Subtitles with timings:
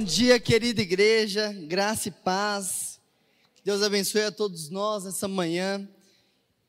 [0.00, 2.98] Bom dia, querida igreja, graça e paz.
[3.54, 5.86] Que Deus abençoe a todos nós nessa manhã.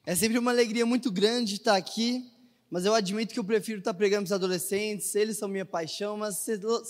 [0.06, 2.30] É sempre uma alegria muito grande estar aqui,
[2.70, 6.18] mas eu admito que eu prefiro estar pregando para os adolescentes, eles são minha paixão,
[6.18, 6.46] mas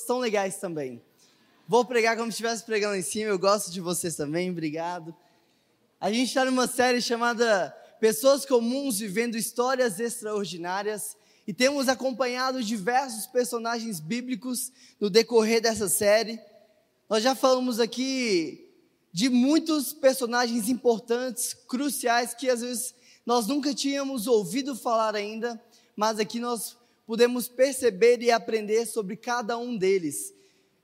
[0.08, 1.00] são legais também.
[1.68, 5.16] Vou pregar como se estivesse pregando em cima, eu gosto de vocês também, obrigado.
[6.00, 7.70] A gente está numa série chamada
[8.00, 11.16] Pessoas Comuns Vivendo Histórias Extraordinárias
[11.48, 16.40] e temos acompanhado diversos personagens bíblicos no decorrer dessa série.
[17.10, 18.70] Nós já falamos aqui
[19.12, 25.62] de muitos personagens importantes, cruciais, que às vezes nós nunca tínhamos ouvido falar ainda,
[25.96, 30.34] mas aqui nós podemos perceber e aprender sobre cada um deles.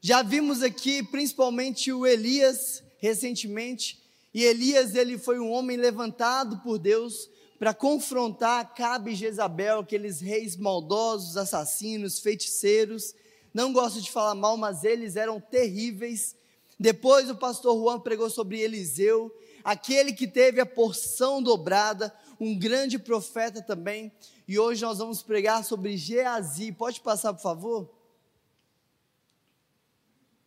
[0.01, 3.99] Já vimos aqui principalmente o Elias recentemente,
[4.33, 10.21] e Elias ele foi um homem levantado por Deus para confrontar Cabe e Jezabel, aqueles
[10.21, 13.15] reis maldosos, assassinos, feiticeiros.
[13.53, 16.35] Não gosto de falar mal, mas eles eram terríveis.
[16.79, 22.99] Depois o pastor Juan pregou sobre Eliseu, aquele que teve a porção dobrada, um grande
[22.99, 24.11] profeta também.
[24.47, 26.71] E hoje nós vamos pregar sobre Geazi.
[26.71, 27.89] Pode passar, por favor?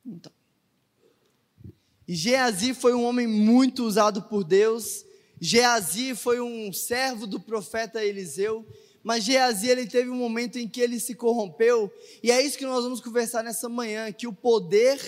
[0.07, 0.33] Então.
[2.07, 5.05] E Geazi foi um homem muito usado por Deus
[5.41, 8.67] Geazi foi um servo do profeta Eliseu,
[9.03, 11.91] mas Geazi ele teve um momento em que ele se corrompeu,
[12.23, 15.01] e é isso que nós vamos conversar nessa manhã, que o poder,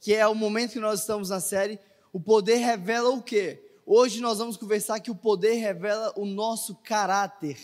[0.00, 1.80] que é o momento que nós estamos na série,
[2.12, 3.60] o poder revela o quê?
[3.84, 7.58] Hoje nós vamos conversar que o poder revela o nosso caráter.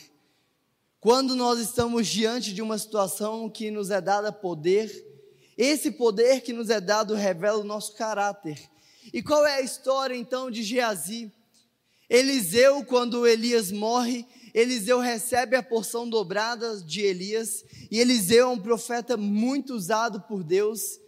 [0.99, 5.07] Quando nós estamos diante de uma situação que nos é dada poder,
[5.57, 8.59] esse poder que nos é dado revela o nosso caráter.
[9.13, 11.33] E qual é a história então de Geazi?
[12.09, 18.59] Eliseu, quando Elias morre, Eliseu recebe a porção dobrada de Elias, e Eliseu é um
[18.59, 20.99] profeta muito usado por Deus.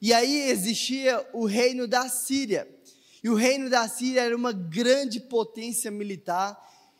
[0.00, 2.68] E aí existia o reino da Síria.
[3.22, 6.56] E o reino da Síria era uma grande potência militar,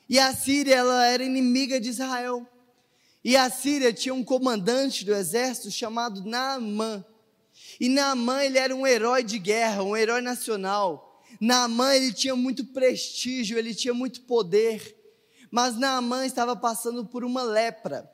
[0.08, 2.46] e a Síria ela era inimiga de Israel.
[3.24, 7.04] E a Síria tinha um comandante do exército chamado Naamã.
[7.78, 11.07] E Naamã ele era um herói de guerra, um herói nacional.
[11.40, 14.96] Naamã ele tinha muito prestígio, ele tinha muito poder,
[15.50, 18.10] mas Naamã estava passando por uma lepra.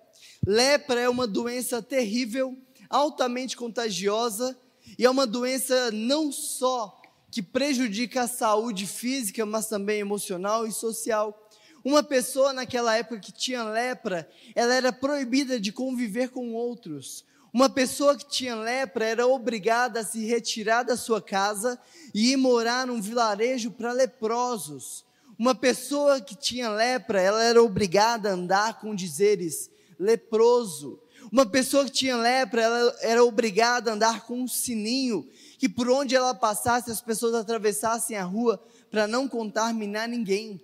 [0.47, 2.57] Lepra é uma doença terrível,
[2.89, 4.59] altamente contagiosa,
[4.99, 10.73] e é uma doença não só que prejudica a saúde física, mas também emocional e
[10.73, 11.51] social.
[11.85, 17.25] Uma pessoa naquela época que tinha lepra, ela era proibida de conviver com outros.
[17.55, 21.79] Uma pessoa que tinha lepra era obrigada a se retirar da sua casa
[22.13, 25.05] e ir morar num vilarejo para leprosos.
[25.39, 29.71] Uma pessoa que tinha lepra, ela era obrigada a andar com dizeres
[30.01, 31.01] leproso.
[31.31, 35.25] Uma pessoa que tinha lepra, ela era obrigada a andar com um sininho,
[35.57, 38.61] que por onde ela passasse, as pessoas atravessassem a rua
[38.91, 40.61] para não contaminar ninguém.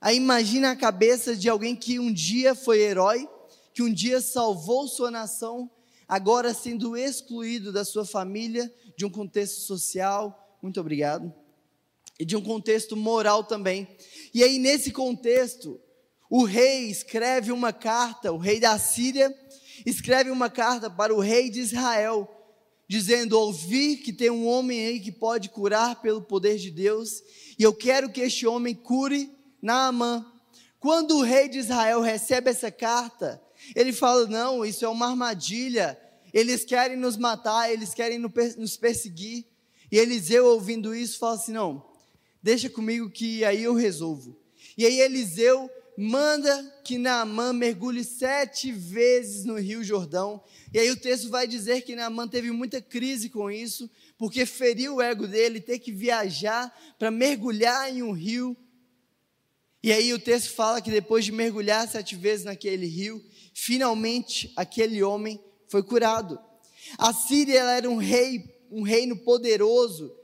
[0.00, 3.28] Aí imagina a cabeça de alguém que um dia foi herói,
[3.74, 5.70] que um dia salvou sua nação,
[6.12, 11.32] agora sendo excluído da sua família, de um contexto social, muito obrigado,
[12.20, 13.88] e de um contexto moral também.
[14.34, 15.80] E aí, nesse contexto,
[16.28, 19.34] o rei escreve uma carta, o rei da Síria
[19.86, 22.28] escreve uma carta para o rei de Israel,
[22.86, 27.22] dizendo: Ouvi que tem um homem aí que pode curar pelo poder de Deus,
[27.58, 30.30] e eu quero que este homem cure Naamã.
[30.78, 33.42] Quando o rei de Israel recebe essa carta,
[33.74, 35.98] ele fala: Não, isso é uma armadilha,
[36.32, 39.44] eles querem nos matar, eles querem nos perseguir.
[39.90, 41.84] E Eliseu, ouvindo isso, fala assim: não,
[42.42, 44.38] deixa comigo que aí eu resolvo.
[44.76, 50.42] E aí Eliseu manda que Naamã mergulhe sete vezes no rio Jordão.
[50.72, 54.96] E aí o texto vai dizer que Naamã teve muita crise com isso, porque feriu
[54.96, 58.56] o ego dele ter que viajar para mergulhar em um rio.
[59.82, 63.22] E aí o texto fala que depois de mergulhar sete vezes naquele rio,
[63.52, 65.38] finalmente aquele homem
[65.72, 66.38] foi curado.
[66.98, 70.14] A Síria era um rei, um reino poderoso,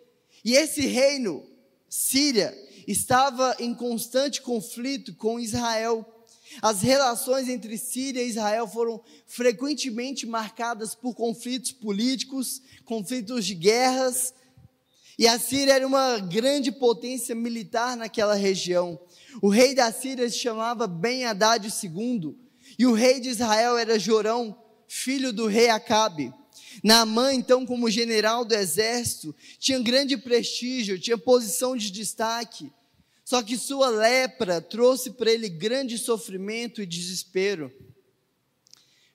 [0.44, 1.42] e esse reino,
[1.88, 2.54] Síria,
[2.86, 6.04] estava em constante conflito com Israel.
[6.60, 14.34] As relações entre Síria e Israel foram frequentemente marcadas por conflitos políticos, conflitos de guerras,
[15.18, 19.00] e a Síria era uma grande potência militar naquela região.
[19.40, 22.36] O rei da Síria se chamava Ben-Hadad II,
[22.78, 26.32] e o rei de Israel era Jorão, filho do rei Acabe.
[26.82, 32.72] Naamã, então, como general do exército, tinha grande prestígio, tinha posição de destaque.
[33.24, 37.70] Só que sua lepra trouxe para ele grande sofrimento e desespero.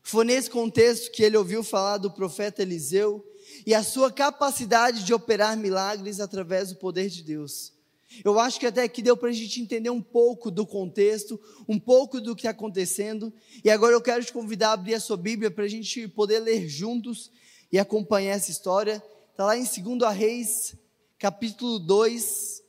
[0.04, 3.26] Foi nesse contexto que ele ouviu falar do profeta Eliseu,
[3.66, 7.72] e a sua capacidade de operar milagres através do poder de Deus.
[8.24, 11.80] Eu acho que até aqui deu para a gente entender um pouco do contexto, um
[11.80, 13.34] pouco do que está acontecendo.
[13.64, 16.40] E agora eu quero te convidar a abrir a sua Bíblia para a gente poder
[16.40, 17.32] ler juntos
[17.72, 19.02] e acompanhar essa história.
[19.32, 20.76] Está lá em 2 Reis,
[21.18, 22.62] capítulo 2.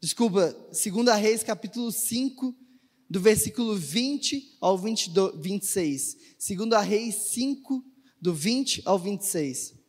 [0.00, 2.54] Desculpa, 2 Reis, capítulo 5,
[3.08, 6.16] do versículo 20 ao 22, 26.
[6.38, 7.84] 2 Reis 5,
[8.20, 9.83] do 20 ao 26.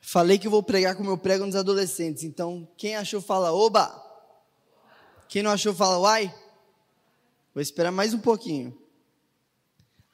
[0.00, 2.24] Falei que vou pregar como eu prego nos adolescentes.
[2.24, 3.94] Então, quem achou, fala oba.
[5.28, 6.34] Quem não achou, fala uai.
[7.54, 8.76] Vou esperar mais um pouquinho.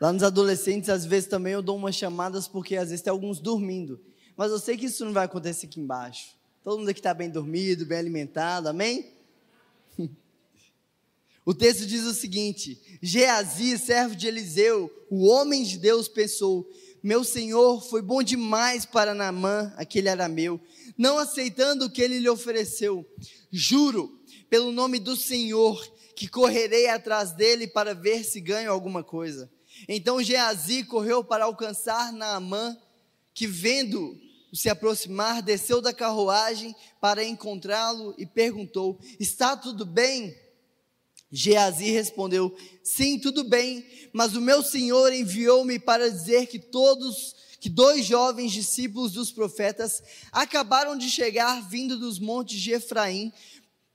[0.00, 3.41] Lá nos adolescentes, às vezes também eu dou umas chamadas, porque às vezes tem alguns
[3.41, 4.00] dormindo.
[4.37, 6.37] Mas eu sei que isso não vai acontecer aqui embaixo.
[6.62, 9.12] Todo mundo aqui está bem dormido, bem alimentado, amém?
[11.49, 16.69] O texto diz o seguinte: Geazi, servo de Eliseu, o homem de Deus, pensou:
[17.06, 20.61] Meu senhor foi bom demais para Naamã, aquele arameu,
[20.99, 23.08] não aceitando o que ele lhe ofereceu.
[23.49, 24.20] Juro,
[24.50, 25.81] pelo nome do Senhor,
[26.17, 29.49] que correrei atrás dele para ver se ganho alguma coisa.
[29.88, 32.76] Então Geazi correu para alcançar Naamã,
[33.32, 34.20] que vendo
[34.53, 40.37] se aproximar, desceu da carruagem para encontrá-lo e perguntou: Está tudo bem?
[41.31, 47.69] Geazi respondeu: Sim, tudo bem, mas o meu senhor enviou-me para dizer que todos, que
[47.69, 53.32] dois jovens discípulos dos profetas acabaram de chegar vindo dos montes de Efraim.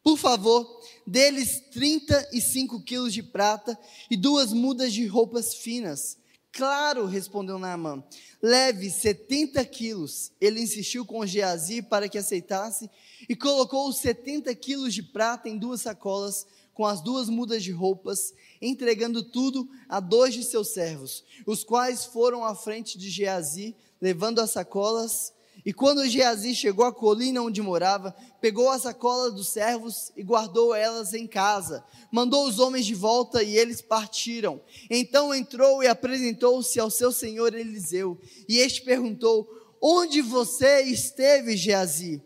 [0.04, 3.78] Por favor, deles 35 quilos de prata
[4.10, 6.18] e duas mudas de roupas finas.
[6.52, 8.04] Claro, respondeu Naamã,
[8.42, 10.34] leve 70 quilos.
[10.42, 12.90] Ele insistiu com Geazi para que aceitasse
[13.30, 17.72] e colocou os 70 quilos de prata em duas sacolas com as duas mudas de
[17.72, 23.76] roupas, entregando tudo a dois de seus servos, os quais foram à frente de Geazi,
[24.00, 25.34] levando as sacolas.
[25.66, 30.74] E quando Geazi chegou à colina onde morava, pegou a sacola dos servos e guardou
[30.74, 31.84] elas em casa.
[32.12, 34.62] Mandou os homens de volta e eles partiram.
[34.90, 38.18] Então entrou e apresentou-se ao seu senhor Eliseu.
[38.50, 39.48] E este perguntou:
[39.80, 42.24] Onde você esteve, Geazi?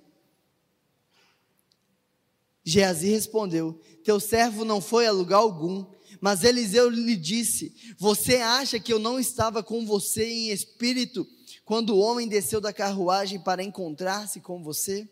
[2.63, 5.83] Geazi respondeu: Teu servo não foi a lugar algum.
[6.21, 11.27] Mas Eliseu lhe disse: Você acha que eu não estava com você em espírito
[11.65, 15.09] quando o homem desceu da carruagem para encontrar-se com você?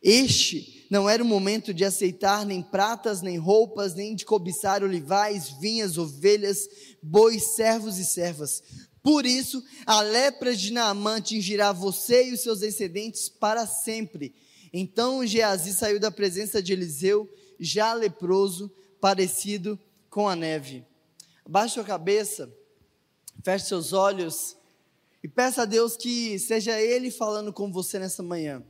[0.00, 5.50] Este não era o momento de aceitar nem pratas, nem roupas, nem de cobiçar olivais,
[5.60, 6.68] vinhas, ovelhas,
[7.02, 8.62] bois, servos e servas.
[9.02, 14.34] Por isso, a lepra de Naamã atingirá você e os seus descendentes para sempre
[14.72, 17.28] então Geazi saiu da presença de Eliseu,
[17.60, 19.78] já leproso, parecido
[20.08, 20.84] com a neve.
[21.44, 22.52] Abaixe sua cabeça,
[23.44, 24.56] feche seus olhos
[25.22, 28.64] e peça a Deus que seja Ele falando com você nessa manhã.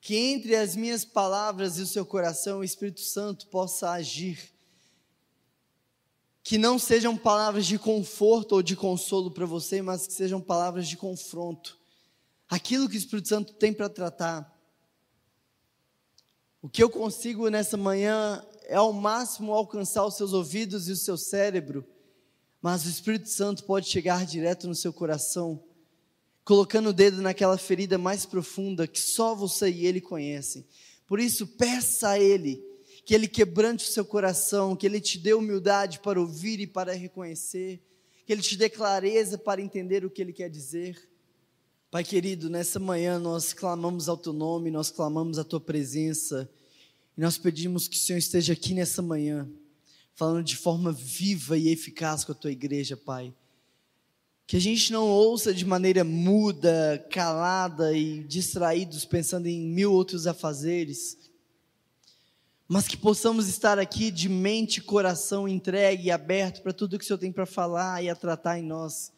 [0.00, 4.52] Que entre as minhas palavras e o seu coração o Espírito Santo possa agir.
[6.42, 10.88] Que não sejam palavras de conforto ou de consolo para você, mas que sejam palavras
[10.88, 11.78] de confronto.
[12.48, 14.51] Aquilo que o Espírito Santo tem para tratar
[16.62, 20.96] o que eu consigo nessa manhã é ao máximo alcançar os seus ouvidos e o
[20.96, 21.84] seu cérebro,
[22.62, 25.60] mas o Espírito Santo pode chegar direto no seu coração,
[26.44, 30.64] colocando o dedo naquela ferida mais profunda que só você e Ele conhecem.
[31.06, 32.64] Por isso, peça a Ele
[33.04, 36.92] que Ele quebrante o seu coração, que Ele te dê humildade para ouvir e para
[36.92, 37.82] reconhecer,
[38.24, 41.10] que Ele te dê clareza para entender o que Ele quer dizer.
[41.90, 46.48] Pai querido, nessa manhã nós clamamos ao Teu nome, nós clamamos a Tua presença,
[47.16, 49.48] e nós pedimos que o Senhor esteja aqui nessa manhã,
[50.14, 53.34] falando de forma viva e eficaz com a Tua igreja, Pai.
[54.46, 60.26] Que a gente não ouça de maneira muda, calada e distraídos, pensando em mil outros
[60.26, 61.18] afazeres,
[62.66, 67.04] mas que possamos estar aqui de mente e coração entregue e aberto para tudo que
[67.04, 69.12] o Senhor tem para falar e a tratar em nós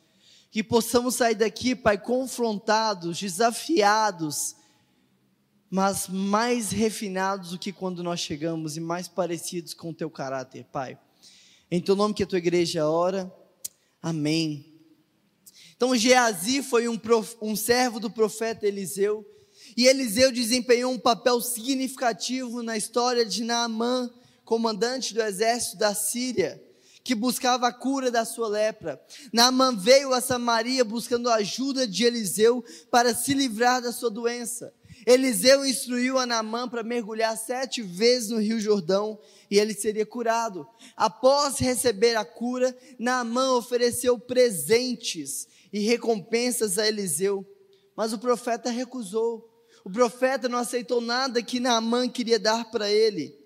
[0.55, 4.55] que possamos sair daqui, Pai, confrontados, desafiados,
[5.75, 10.65] mas mais refinados do que quando nós chegamos e mais parecidos com o teu caráter,
[10.71, 10.97] Pai.
[11.69, 13.35] Em teu nome que a tua igreja ora.
[14.01, 14.73] Amém.
[15.77, 19.29] Então Geazi foi um, prof, um servo do profeta Eliseu,
[19.77, 24.09] e Eliseu desempenhou um papel significativo na história de Naamã,
[24.45, 26.63] comandante do exército da Síria
[27.05, 28.99] que buscava a cura da sua lepra.
[29.31, 34.73] Naamã veio a Samaria buscando a ajuda de Eliseu para se livrar da sua doença.
[35.07, 36.27] Eliseu instruiu a
[36.69, 39.19] para mergulhar sete vezes no Rio Jordão
[39.51, 40.67] e ele seria curado.
[40.97, 47.45] Após receber a cura, Naamã ofereceu presentes e recompensas a Eliseu,
[47.97, 49.51] mas o profeta recusou.
[49.85, 53.39] O profeta não aceitou nada que Naamã queria dar para ele.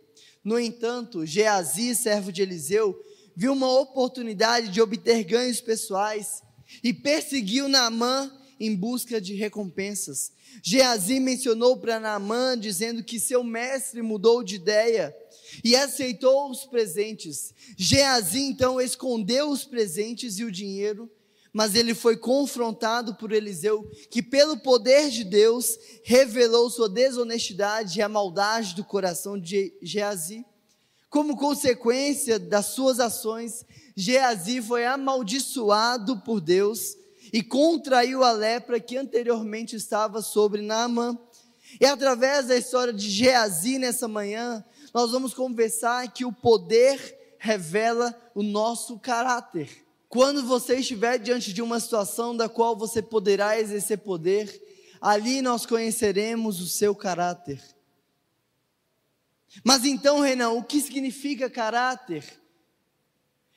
[0.44, 2.96] No entanto, Geazi, servo de Eliseu,
[3.34, 6.42] viu uma oportunidade de obter ganhos pessoais
[6.82, 10.32] e perseguiu Naamã em busca de recompensas.
[10.62, 15.14] Geazi mencionou para Naamã, dizendo que seu mestre mudou de ideia
[15.62, 17.54] e aceitou os presentes.
[17.76, 21.10] Geazi então escondeu os presentes e o dinheiro,
[21.52, 28.02] mas ele foi confrontado por Eliseu, que pelo poder de Deus revelou sua desonestidade e
[28.02, 30.44] a maldade do coração de Geazi.
[31.08, 33.64] Como consequência das suas ações,
[33.96, 36.97] Geazi foi amaldiçoado por Deus
[37.32, 41.18] e contraiu a lepra que anteriormente estava sobre Naamã.
[41.80, 48.18] E através da história de Geazi nessa manhã, nós vamos conversar que o poder revela
[48.35, 49.87] o nosso caráter.
[50.08, 54.62] Quando você estiver diante de uma situação da qual você poderá exercer poder,
[55.00, 57.62] ali nós conheceremos o seu caráter.
[59.64, 62.25] Mas então, Renan, o que significa caráter?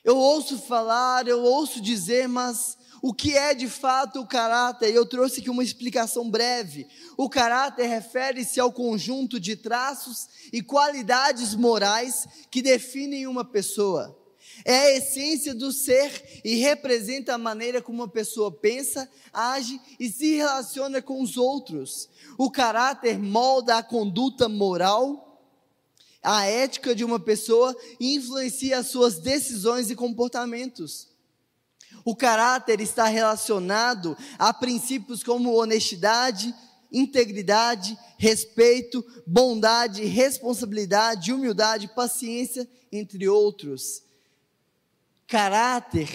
[0.03, 4.93] Eu ouço falar, eu ouço dizer, mas o que é de fato o caráter?
[4.93, 6.87] Eu trouxe aqui uma explicação breve.
[7.17, 14.17] O caráter refere-se ao conjunto de traços e qualidades morais que definem uma pessoa.
[14.63, 20.07] É a essência do ser e representa a maneira como uma pessoa pensa, age e
[20.07, 22.09] se relaciona com os outros.
[22.37, 25.41] O caráter molda a conduta moral,
[26.21, 31.10] a ética de uma pessoa e influencia as suas decisões e comportamentos.
[32.03, 36.53] O caráter está relacionado a princípios como honestidade,
[36.91, 44.03] integridade, respeito, bondade, responsabilidade, humildade, paciência, entre outros.
[45.27, 46.09] Caráter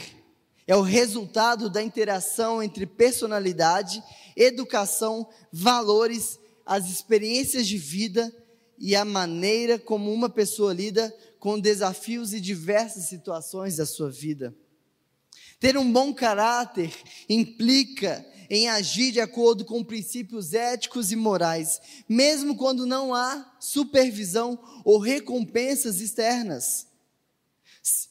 [0.67, 4.03] é o resultado da interação entre personalidade,
[4.37, 8.35] educação, valores, as experiências de vida
[8.79, 14.55] e a maneira como uma pessoa lida com desafios e diversas situações da sua vida.
[15.59, 16.93] Ter um bom caráter
[17.29, 24.59] implica em agir de acordo com princípios éticos e morais, mesmo quando não há supervisão
[24.85, 26.87] ou recompensas externas.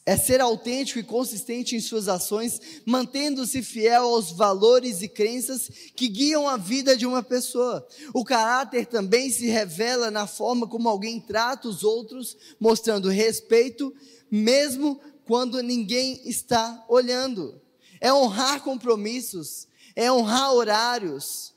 [0.06, 6.08] É ser autêntico e consistente em suas ações, mantendo-se fiel aos valores e crenças que
[6.08, 7.86] guiam a vida de uma pessoa.
[8.14, 13.92] O caráter também se revela na forma como alguém trata os outros, mostrando respeito,
[14.30, 17.60] mesmo quando ninguém está olhando.
[18.00, 21.54] É honrar compromissos, é honrar horários,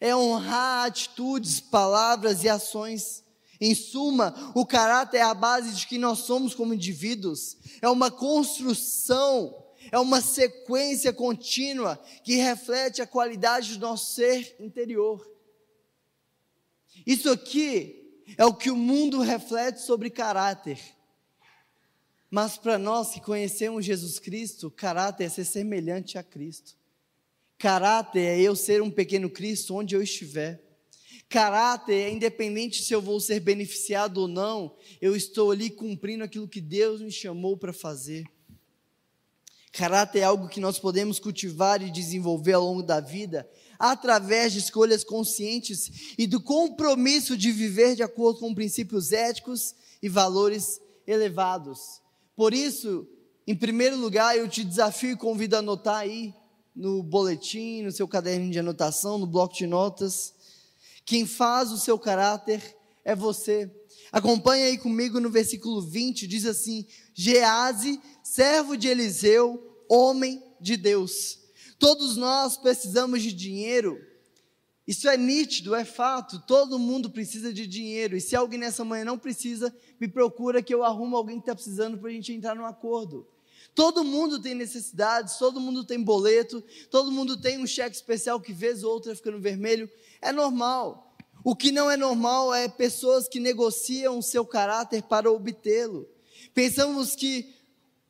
[0.00, 3.24] é honrar atitudes, palavras e ações.
[3.60, 8.10] Em suma, o caráter é a base de quem nós somos como indivíduos, é uma
[8.10, 15.26] construção, é uma sequência contínua que reflete a qualidade do nosso ser interior.
[17.06, 20.93] Isso aqui é o que o mundo reflete sobre caráter.
[22.34, 26.76] Mas para nós que conhecemos Jesus Cristo, caráter é ser semelhante a Cristo.
[27.56, 30.60] Caráter é eu ser um pequeno Cristo onde eu estiver.
[31.28, 36.48] Caráter é independente se eu vou ser beneficiado ou não, eu estou ali cumprindo aquilo
[36.48, 38.24] que Deus me chamou para fazer.
[39.70, 43.48] Caráter é algo que nós podemos cultivar e desenvolver ao longo da vida,
[43.78, 49.72] através de escolhas conscientes e do compromisso de viver de acordo com princípios éticos
[50.02, 52.02] e valores elevados.
[52.36, 53.06] Por isso,
[53.46, 56.34] em primeiro lugar, eu te desafio e convido a anotar aí
[56.74, 60.34] no boletim, no seu caderno de anotação, no bloco de notas.
[61.04, 63.70] Quem faz o seu caráter é você.
[64.10, 71.38] Acompanhe aí comigo no versículo 20, diz assim: Gease, servo de Eliseu, homem de Deus.
[71.78, 74.00] Todos nós precisamos de dinheiro
[74.86, 76.40] isso é nítido, é fato.
[76.46, 78.16] Todo mundo precisa de dinheiro.
[78.16, 81.54] E se alguém nessa manhã não precisa, me procura que eu arrumo alguém que está
[81.54, 83.26] precisando para a gente entrar num acordo.
[83.74, 88.52] Todo mundo tem necessidades, todo mundo tem boleto, todo mundo tem um cheque especial que
[88.52, 89.90] vez ou outra fica no vermelho.
[90.20, 91.16] É normal.
[91.42, 96.08] O que não é normal é pessoas que negociam o seu caráter para obtê-lo.
[96.52, 97.53] Pensamos que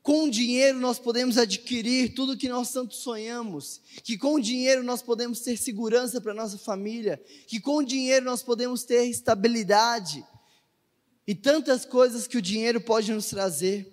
[0.05, 5.41] com dinheiro nós podemos adquirir tudo que nós tanto sonhamos, que com dinheiro nós podemos
[5.41, 10.23] ter segurança para nossa família, que com dinheiro nós podemos ter estabilidade
[11.27, 13.91] e tantas coisas que o dinheiro pode nos trazer.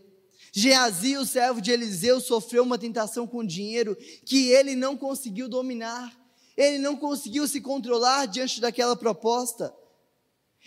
[0.51, 6.13] Geazi, o servo de Eliseu, sofreu uma tentação com dinheiro que ele não conseguiu dominar,
[6.57, 9.73] ele não conseguiu se controlar diante daquela proposta.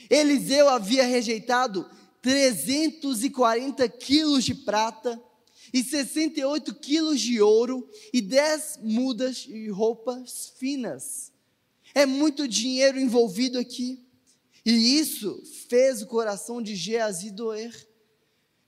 [0.09, 1.87] Eliseu havia rejeitado
[2.23, 5.23] 340 quilos de prata
[5.75, 11.33] e 68 quilos de ouro e 10 mudas de roupas finas.
[11.93, 14.07] É muito dinheiro envolvido aqui.
[14.65, 17.75] E isso fez o coração de Geazi doer.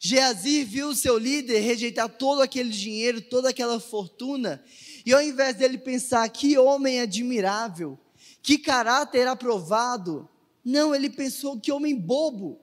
[0.00, 4.62] Geazi viu seu líder rejeitar todo aquele dinheiro, toda aquela fortuna,
[5.06, 7.96] e ao invés dele pensar que homem admirável,
[8.42, 10.28] que caráter aprovado,
[10.64, 12.60] não, ele pensou que homem bobo,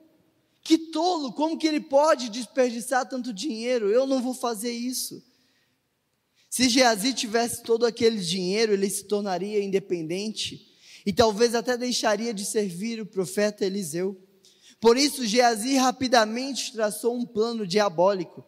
[0.64, 3.90] que tolo, como que ele pode desperdiçar tanto dinheiro?
[3.90, 5.22] Eu não vou fazer isso.
[6.48, 10.72] Se Geazi tivesse todo aquele dinheiro, ele se tornaria independente
[11.04, 14.18] e talvez até deixaria de servir o profeta Eliseu.
[14.80, 18.42] Por isso, Geazi rapidamente traçou um plano diabólico.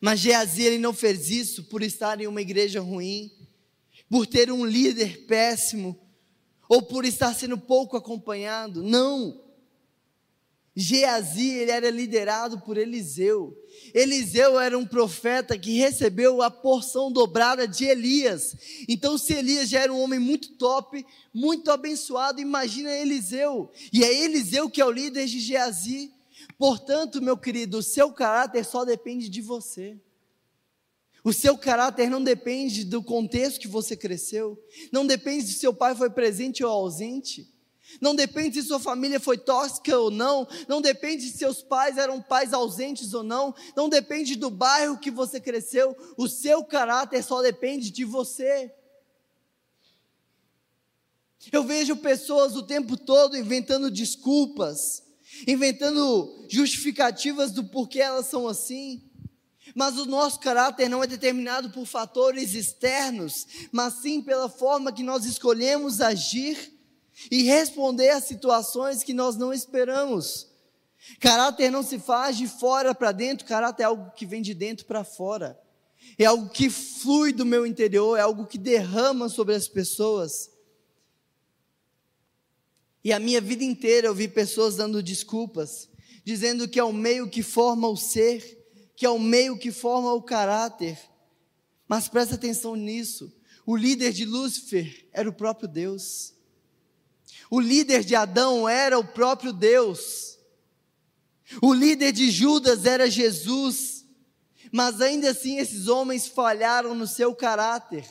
[0.00, 3.32] Mas Geazi ele não fez isso por estar em uma igreja ruim,
[4.08, 5.98] por ter um líder péssimo,
[6.68, 8.84] ou por estar sendo pouco acompanhado.
[8.84, 9.45] Não.
[10.78, 13.56] Geazi, ele era liderado por Eliseu.
[13.94, 18.54] Eliseu era um profeta que recebeu a porção dobrada de Elias.
[18.86, 21.02] Então, se Elias já era um homem muito top,
[21.32, 23.70] muito abençoado, imagina Eliseu.
[23.90, 26.12] E é Eliseu que é o líder de Geazi.
[26.58, 29.98] Portanto, meu querido, o seu caráter só depende de você.
[31.24, 35.94] O seu caráter não depende do contexto que você cresceu, não depende se seu pai
[35.94, 37.52] foi presente ou ausente.
[38.00, 42.20] Não depende se sua família foi tóxica ou não, não depende se seus pais eram
[42.20, 47.40] pais ausentes ou não, não depende do bairro que você cresceu, o seu caráter só
[47.40, 48.72] depende de você.
[51.52, 55.02] Eu vejo pessoas o tempo todo inventando desculpas,
[55.46, 59.02] inventando justificativas do porquê elas são assim.
[59.74, 65.02] Mas o nosso caráter não é determinado por fatores externos, mas sim pela forma que
[65.02, 66.75] nós escolhemos agir
[67.30, 70.48] e responder a situações que nós não esperamos.
[71.20, 74.86] Caráter não se faz de fora para dentro, caráter é algo que vem de dentro
[74.86, 75.58] para fora.
[76.18, 80.50] É algo que flui do meu interior, é algo que derrama sobre as pessoas.
[83.02, 85.88] E a minha vida inteira eu vi pessoas dando desculpas,
[86.24, 88.56] dizendo que é o meio que forma o ser,
[88.96, 90.98] que é o meio que forma o caráter.
[91.86, 93.32] Mas presta atenção nisso.
[93.64, 96.35] O líder de Lúcifer era o próprio Deus.
[97.50, 100.38] O líder de Adão era o próprio Deus.
[101.62, 104.04] O líder de Judas era Jesus.
[104.72, 108.04] Mas ainda assim esses homens falharam no seu caráter.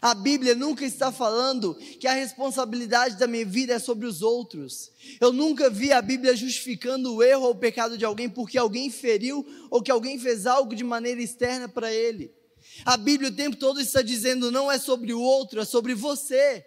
[0.00, 4.92] A Bíblia nunca está falando que a responsabilidade da minha vida é sobre os outros.
[5.20, 8.90] Eu nunca vi a Bíblia justificando o erro ou o pecado de alguém porque alguém
[8.90, 12.32] feriu ou que alguém fez algo de maneira externa para ele.
[12.84, 16.64] A Bíblia o tempo todo está dizendo não é sobre o outro, é sobre você.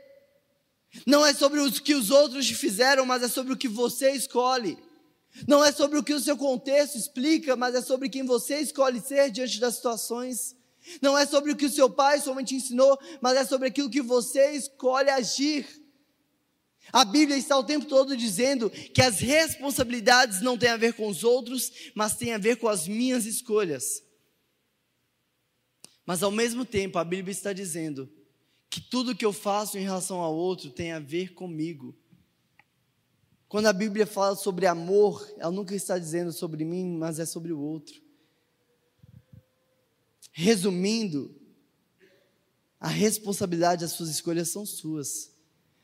[1.05, 4.11] Não é sobre o que os outros te fizeram, mas é sobre o que você
[4.11, 4.77] escolhe.
[5.47, 8.99] Não é sobre o que o seu contexto explica, mas é sobre quem você escolhe
[8.99, 10.55] ser diante das situações.
[11.01, 14.01] Não é sobre o que o seu pai somente ensinou, mas é sobre aquilo que
[14.01, 15.65] você escolhe agir.
[16.91, 21.07] A Bíblia está o tempo todo dizendo que as responsabilidades não têm a ver com
[21.07, 24.03] os outros, mas têm a ver com as minhas escolhas.
[26.05, 28.11] Mas ao mesmo tempo, a Bíblia está dizendo
[28.71, 31.93] que tudo que eu faço em relação ao outro tem a ver comigo.
[33.49, 37.51] Quando a Bíblia fala sobre amor, ela nunca está dizendo sobre mim, mas é sobre
[37.51, 38.01] o outro.
[40.31, 41.35] Resumindo,
[42.79, 45.35] a responsabilidade das suas escolhas são suas,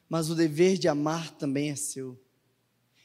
[0.08, 2.18] mas o dever de amar também é seu.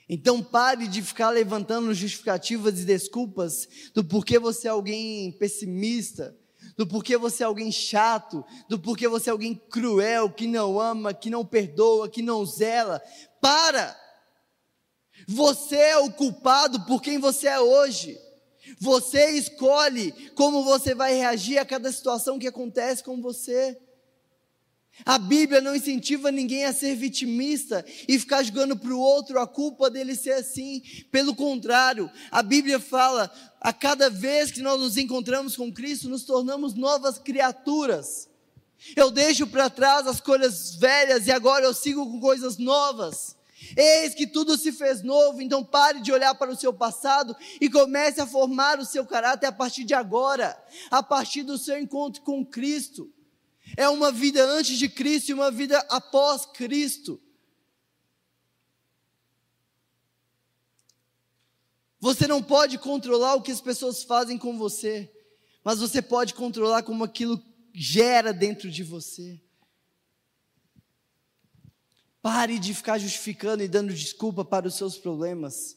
[0.08, 6.38] Então pare de ficar levantando justificativas e desculpas do porquê você é alguém pessimista,
[6.76, 11.12] do porquê você é alguém chato, do porquê você é alguém cruel, que não ama,
[11.12, 13.02] que não perdoa, que não zela.
[13.40, 13.98] Para!
[15.28, 18.18] Você é o culpado por quem você é hoje.
[18.80, 23.78] Você escolhe como você vai reagir a cada situação que acontece com você.
[25.04, 29.46] A Bíblia não incentiva ninguém a ser vitimista e ficar jogando para o outro a
[29.46, 30.82] culpa dele ser assim.
[31.10, 36.24] Pelo contrário, a Bíblia fala: a cada vez que nós nos encontramos com Cristo, nos
[36.24, 38.28] tornamos novas criaturas.
[38.96, 43.36] Eu deixo para trás as coisas velhas e agora eu sigo com coisas novas.
[43.76, 47.70] Eis que tudo se fez novo, então pare de olhar para o seu passado e
[47.70, 52.22] comece a formar o seu caráter a partir de agora, a partir do seu encontro
[52.22, 53.10] com Cristo.
[53.76, 57.20] É uma vida antes de Cristo e uma vida após Cristo.
[62.00, 65.08] Você não pode controlar o que as pessoas fazem com você,
[65.62, 67.40] mas você pode controlar como aquilo
[67.72, 69.40] gera dentro de você.
[72.20, 75.76] Pare de ficar justificando e dando desculpa para os seus problemas.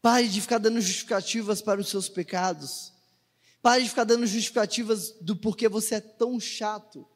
[0.00, 2.91] Pare de ficar dando justificativas para os seus pecados.
[3.62, 7.06] Pare de ficar dando justificativas do porquê você é tão chato.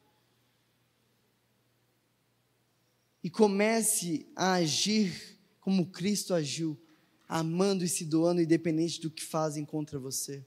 [3.22, 6.80] E comece a agir como Cristo agiu,
[7.28, 10.46] amando e se doando, independente do que fazem contra você.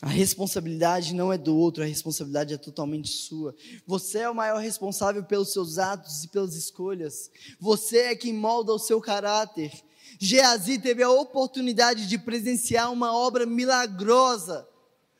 [0.00, 3.54] A responsabilidade não é do outro, a responsabilidade é totalmente sua.
[3.86, 7.30] Você é o maior responsável pelos seus atos e pelas escolhas.
[7.60, 9.70] Você é quem molda o seu caráter.
[10.18, 14.66] Geazi teve a oportunidade de presenciar uma obra milagrosa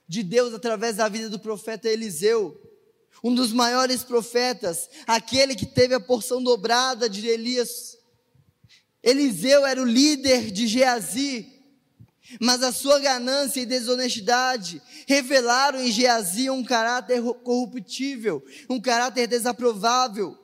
[0.06, 2.60] de Deus através da vida do profeta Eliseu,
[3.24, 7.96] um dos maiores profetas, aquele que teve a porção dobrada de Elias.
[9.02, 11.50] Eliseu era o líder de Geazi,
[12.40, 20.38] mas a sua ganância e desonestidade revelaram em Geazi um caráter corruptível, um caráter desaprovável.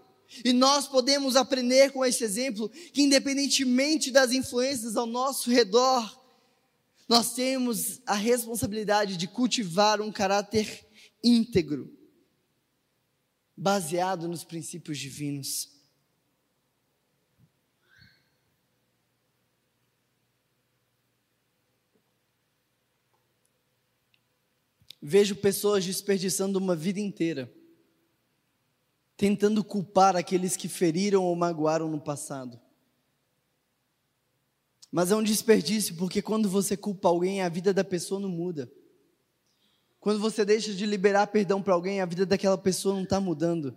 [0.44, 6.18] E nós podemos aprender com este exemplo que, independentemente das influências ao nosso redor,
[7.08, 10.86] nós temos a responsabilidade de cultivar um caráter
[11.24, 11.90] íntegro,
[13.56, 15.70] baseado nos princípios divinos.
[25.00, 27.50] Vejo pessoas desperdiçando uma vida inteira,
[29.18, 32.58] tentando culpar aqueles que feriram ou magoaram no passado.
[34.92, 38.72] Mas é um desperdício, porque quando você culpa alguém, a vida da pessoa não muda.
[39.98, 43.76] Quando você deixa de liberar perdão para alguém, a vida daquela pessoa não está mudando.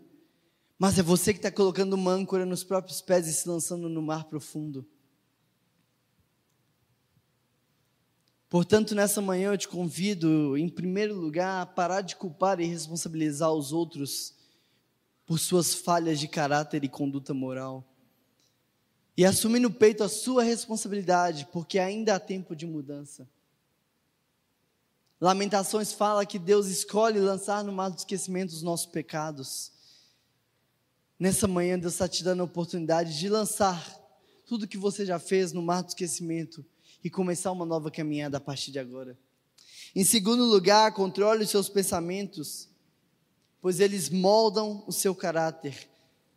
[0.78, 4.02] Mas é você que está colocando uma âncora nos próprios pés e se lançando no
[4.02, 4.88] mar profundo.
[8.48, 13.52] Portanto, nessa manhã eu te convido, em primeiro lugar, a parar de culpar e responsabilizar
[13.52, 14.40] os outros
[15.32, 17.88] por suas falhas de caráter e conduta moral.
[19.16, 23.26] E assumir no peito a sua responsabilidade, porque ainda há tempo de mudança.
[25.22, 29.72] Lamentações fala que Deus escolhe lançar no mar do esquecimento os nossos pecados.
[31.18, 33.82] Nessa manhã, Deus está te dando a oportunidade de lançar
[34.46, 36.66] tudo que você já fez no mar do esquecimento
[37.02, 39.18] e começar uma nova caminhada a partir de agora.
[39.96, 42.68] Em segundo lugar, controle os seus pensamentos,
[43.62, 45.88] pois eles moldam o seu caráter.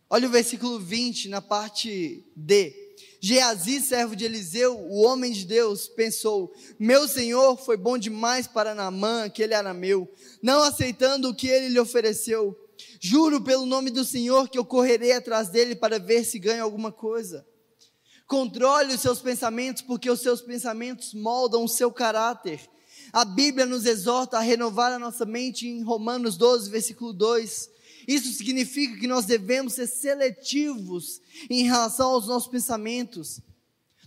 [0.09, 2.85] Olha o versículo 20, na parte D.
[3.19, 8.75] Geazi, servo de Eliseu, o homem de Deus, pensou: Meu senhor foi bom demais para
[8.75, 10.07] Naamã, que ele era meu,
[10.43, 12.55] não aceitando o que ele lhe ofereceu.
[12.99, 16.91] Juro pelo nome do Senhor que eu correrei atrás dele para ver se ganho alguma
[16.91, 17.45] coisa.
[18.27, 22.59] Controle os seus pensamentos, porque os seus pensamentos moldam o seu caráter.
[23.15, 27.69] A Bíblia nos exorta a renovar a nossa mente em Romanos 12, versículo 2.
[28.05, 33.39] Isso significa que nós devemos ser seletivos em relação aos nossos pensamentos.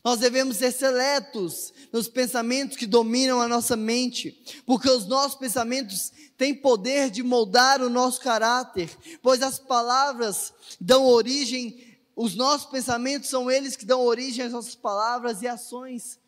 [0.04, 6.12] Nós devemos ser seletos nos pensamentos que dominam a nossa mente, porque os nossos pensamentos
[6.36, 11.82] têm poder de moldar o nosso caráter, pois as palavras dão origem
[12.14, 16.18] os nossos pensamentos são eles que dão origem às nossas palavras e ações.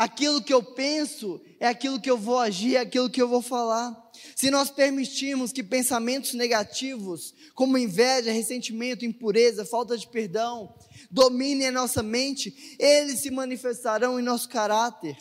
[0.00, 3.42] Aquilo que eu penso é aquilo que eu vou agir, é aquilo que eu vou
[3.42, 3.94] falar.
[4.34, 10.74] Se nós permitirmos que pensamentos negativos, como inveja, ressentimento, impureza, falta de perdão,
[11.10, 15.18] dominem a nossa mente, eles se manifestarão em nosso caráter.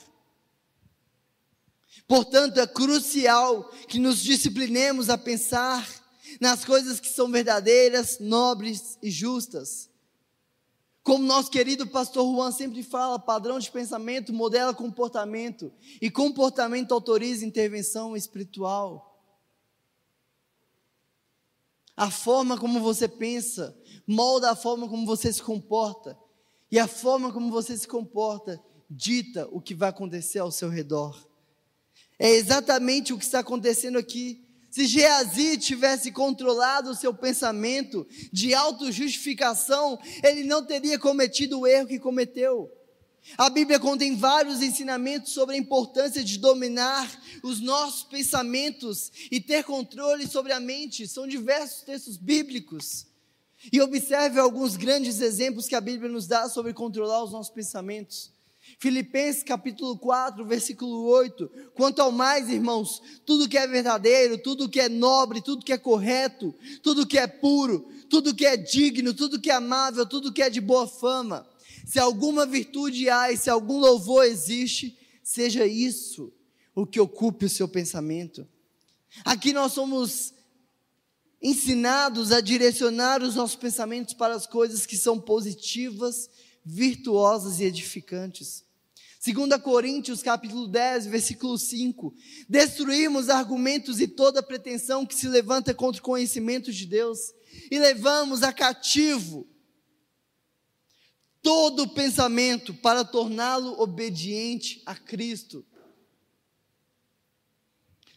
[2.08, 5.86] Portanto, é crucial que nos disciplinemos a pensar
[6.40, 9.89] nas coisas que são verdadeiras, nobres e justas.
[11.10, 17.44] Como nosso querido pastor Juan sempre fala, padrão de pensamento modela comportamento, e comportamento autoriza
[17.44, 19.20] intervenção espiritual.
[21.98, 26.16] A forma como você pensa molda a forma como você se comporta,
[26.72, 31.28] e a forma como você se comporta dita o que vai acontecer ao seu redor.
[32.20, 38.54] É exatamente o que está acontecendo aqui se Geazi tivesse controlado o seu pensamento de
[38.54, 42.72] autojustificação, ele não teria cometido o erro que cometeu.
[43.38, 47.10] A Bíblia contém vários ensinamentos sobre a importância de dominar
[47.44, 51.08] os nossos pensamentos e ter controle sobre a mente.
[51.08, 53.08] São diversos textos bíblicos.
[53.72, 58.32] E observe alguns grandes exemplos que a Bíblia nos dá sobre controlar os nossos pensamentos.
[58.78, 61.50] Filipenses capítulo 4, versículo 8.
[61.74, 65.78] Quanto ao mais, irmãos, tudo que é verdadeiro, tudo que é nobre, tudo que é
[65.78, 66.54] correto,
[66.84, 70.50] tudo que é puro, tudo que é digno, tudo que é amável, tudo que é
[70.50, 71.48] de boa fama.
[71.86, 76.32] Se alguma virtude há e se algum louvor existe, seja isso
[76.76, 78.48] o que ocupe o seu pensamento.
[79.26, 80.34] Aqui nós somos
[81.42, 86.30] ensinados a direcionar os nossos pensamentos para as coisas que são positivas,
[86.66, 88.64] virtuosas e edificantes.
[89.22, 92.14] 2 Coríntios capítulo 10, versículo 5.
[92.48, 97.34] Destruímos argumentos e toda pretensão que se levanta contra o conhecimento de Deus
[97.70, 99.46] e levamos a cativo
[101.42, 105.66] todo pensamento para torná-lo obediente a Cristo.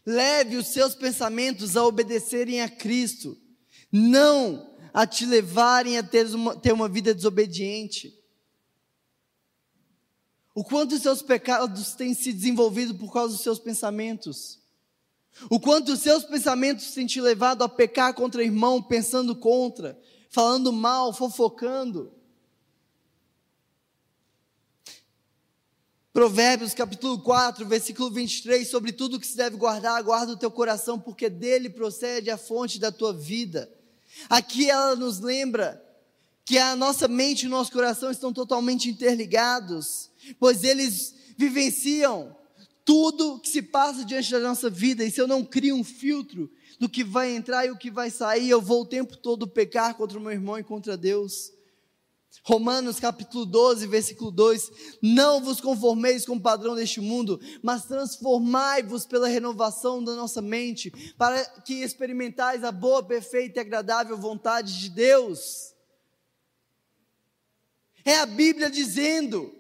[0.05, 3.37] Leve os seus pensamentos a obedecerem a Cristo,
[3.91, 8.22] não a te levarem a ter uma, ter uma vida desobediente.
[10.55, 14.59] O quanto os seus pecados têm se desenvolvido por causa dos seus pensamentos.
[15.49, 19.99] O quanto os seus pensamentos têm te levado a pecar contra o irmão, pensando contra,
[20.29, 22.13] falando mal, fofocando.
[26.13, 31.01] Provérbios capítulo 4, versículo 23, sobre tudo que se deve guardar, guarda o teu coração,
[31.01, 33.73] porque dele procede a fonte da tua vida.
[34.29, 35.83] Aqui ela nos lembra
[36.45, 42.37] que a nossa mente e o nosso coração estão totalmente interligados, pois eles vivenciam
[42.85, 46.51] tudo que se passa diante da nossa vida, e se eu não crio um filtro
[46.79, 49.95] do que vai entrar e o que vai sair, eu vou o tempo todo pecar
[49.95, 51.53] contra o meu irmão e contra Deus.
[52.45, 59.07] Romanos capítulo 12, versículo 2: Não vos conformeis com o padrão deste mundo, mas transformai-vos
[59.07, 64.89] pela renovação da nossa mente, para que experimentais a boa, perfeita e agradável vontade de
[64.89, 65.73] Deus.
[68.05, 69.55] É a Bíblia dizendo: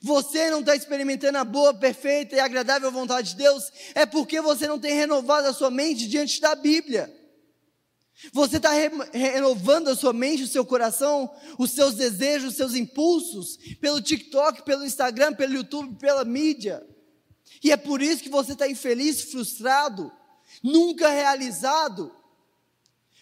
[0.00, 4.66] você não está experimentando a boa, perfeita e agradável vontade de Deus, é porque você
[4.66, 7.12] não tem renovado a sua mente diante da Bíblia.
[8.32, 12.74] Você está re renovando a sua mente, o seu coração, os seus desejos, os seus
[12.74, 16.86] impulsos, pelo TikTok, pelo Instagram, pelo YouTube, pela mídia.
[17.64, 20.12] E é por isso que você está infeliz, frustrado,
[20.62, 22.14] nunca realizado,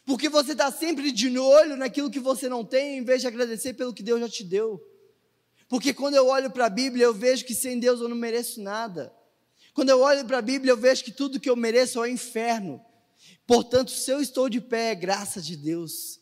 [0.05, 3.75] porque você está sempre de olho naquilo que você não tem, em vez de agradecer
[3.75, 4.90] pelo que Deus já te deu.
[5.71, 8.61] Porque quando eu olho para a Bíblia, eu vejo que sem Deus eu não mereço
[8.61, 9.15] nada.
[9.73, 12.07] Quando eu olho para a Bíblia, eu vejo que tudo que eu mereço é o
[12.07, 12.85] inferno.
[13.47, 16.19] Portanto, se eu estou de pé, é graça de Deus.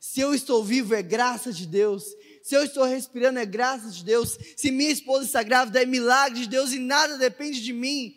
[0.00, 2.02] Se eu estou vivo, é graça de Deus.
[2.42, 4.36] Se eu estou respirando, é graça de Deus.
[4.56, 8.16] Se minha esposa está grávida, é milagre de Deus e nada depende de mim.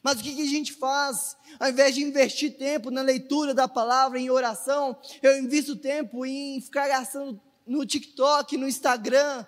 [0.00, 1.36] Mas o que, que a gente faz?
[1.58, 6.60] Ao invés de investir tempo na leitura da palavra, em oração, eu invisto tempo em
[6.60, 9.44] ficar gastando no TikTok, no Instagram,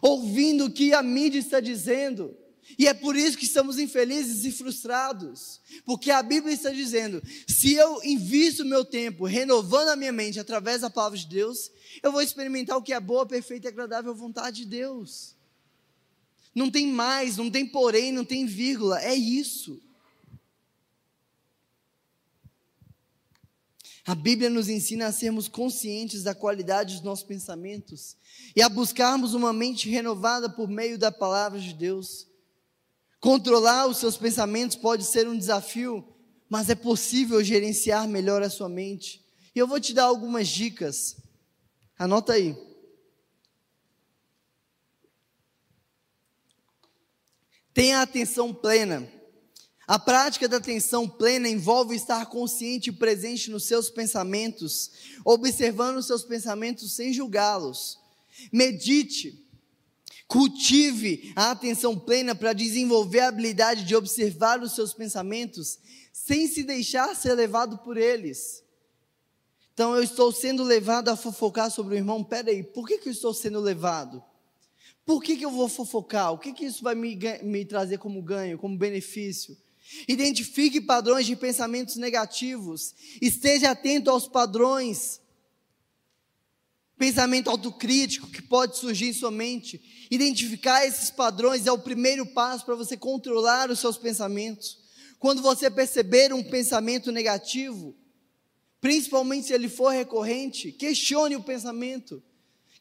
[0.00, 2.36] ouvindo o que a mídia está dizendo.
[2.78, 7.74] E é por isso que estamos infelizes e frustrados, porque a Bíblia está dizendo: se
[7.74, 11.70] eu invisto meu tempo renovando a minha mente através da palavra de Deus,
[12.02, 15.34] eu vou experimentar o que é boa, perfeita e agradável vontade de Deus.
[16.54, 19.80] Não tem mais, não tem porém, não tem vírgula, é isso.
[24.06, 28.16] A Bíblia nos ensina a sermos conscientes da qualidade dos nossos pensamentos
[28.56, 32.26] e a buscarmos uma mente renovada por meio da palavra de Deus.
[33.20, 36.02] Controlar os seus pensamentos pode ser um desafio,
[36.48, 39.22] mas é possível gerenciar melhor a sua mente.
[39.54, 41.16] E eu vou te dar algumas dicas.
[41.98, 42.56] Anota aí.
[47.74, 49.19] Tenha atenção plena.
[49.90, 54.88] A prática da atenção plena envolve estar consciente e presente nos seus pensamentos,
[55.24, 57.98] observando os seus pensamentos sem julgá-los.
[58.52, 59.44] Medite
[60.28, 65.80] Cultive a atenção plena para desenvolver a habilidade de observar os seus pensamentos
[66.12, 68.62] sem se deixar ser levado por eles.
[69.74, 72.22] Então eu estou sendo levado a fofocar sobre o irmão.
[72.22, 74.22] Peraí, por que, que eu estou sendo levado?
[75.04, 76.32] Por que, que eu vou fofocar?
[76.32, 79.58] O que, que isso vai me, me trazer como ganho, como benefício?
[80.06, 82.94] Identifique padrões de pensamentos negativos.
[83.20, 85.20] Esteja atento aos padrões
[87.00, 90.06] pensamento autocrítico que pode surgir em sua mente.
[90.10, 94.78] Identificar esses padrões é o primeiro passo para você controlar os seus pensamentos.
[95.18, 97.96] Quando você perceber um pensamento negativo,
[98.82, 102.22] principalmente se ele for recorrente, questione o pensamento.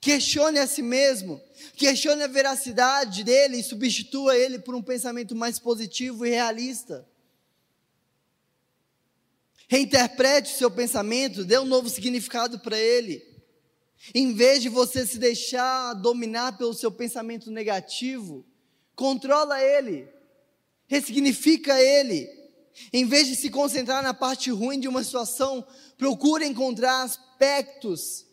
[0.02, 1.42] Questione a si mesmo,
[1.76, 7.06] questione a veracidade dele e substitua ele por um pensamento mais positivo e realista.
[9.68, 13.28] Reinterprete o seu pensamento, dê um novo significado para ele.
[14.16, 18.46] Em vez de você se deixar dominar pelo seu pensamento negativo,
[18.96, 20.08] controla ele,
[20.88, 22.28] ressignifica ele.
[22.94, 28.29] Em vez de se concentrar na parte ruim de uma situação, procure encontrar aspectos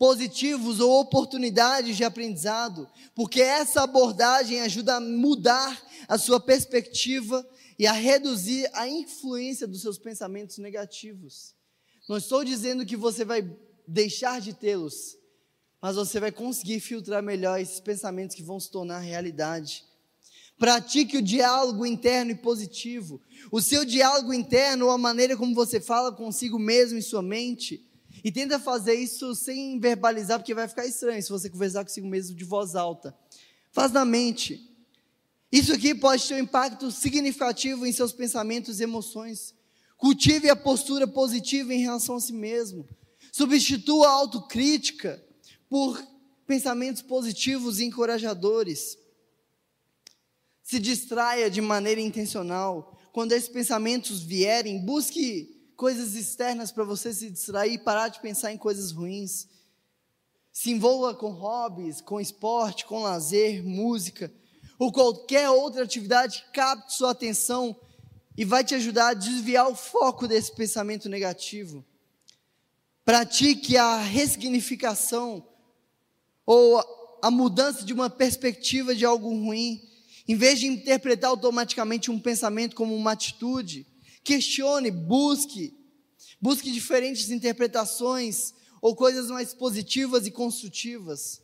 [0.00, 7.46] positivos ou oportunidades de aprendizado, porque essa abordagem ajuda a mudar a sua perspectiva
[7.78, 11.54] e a reduzir a influência dos seus pensamentos negativos.
[12.08, 13.46] Não estou dizendo que você vai
[13.86, 15.18] deixar de tê-los,
[15.82, 19.84] mas você vai conseguir filtrar melhor esses pensamentos que vão se tornar realidade.
[20.58, 23.20] Pratique o diálogo interno e positivo.
[23.52, 27.86] O seu diálogo interno, ou a maneira como você fala consigo mesmo em sua mente.
[28.22, 32.36] E tenta fazer isso sem verbalizar, porque vai ficar estranho se você conversar consigo mesmo
[32.36, 33.16] de voz alta.
[33.72, 34.68] Faz na mente.
[35.50, 39.54] Isso aqui pode ter um impacto significativo em seus pensamentos e emoções.
[39.96, 42.88] Cultive a postura positiva em relação a si mesmo.
[43.32, 45.22] Substitua a autocrítica
[45.68, 46.02] por
[46.46, 48.98] pensamentos positivos e encorajadores
[50.70, 52.96] se distraia de maneira intencional.
[53.12, 58.58] Quando esses pensamentos vierem, busque coisas externas para você se distrair parar de pensar em
[58.58, 59.48] coisas ruins.
[60.52, 64.30] Se envolva com hobbies, com esporte, com lazer, música
[64.78, 67.74] ou qualquer outra atividade que capte sua atenção
[68.36, 71.82] e vai te ajudar a desviar o foco desse pensamento negativo.
[73.02, 75.48] Pratique a ressignificação
[76.44, 76.78] ou
[77.22, 79.80] a mudança de uma perspectiva de algo ruim
[80.28, 83.86] em vez de interpretar automaticamente um pensamento como uma atitude,
[84.22, 85.76] questione, busque,
[86.40, 91.42] busque diferentes interpretações ou coisas mais positivas e construtivas.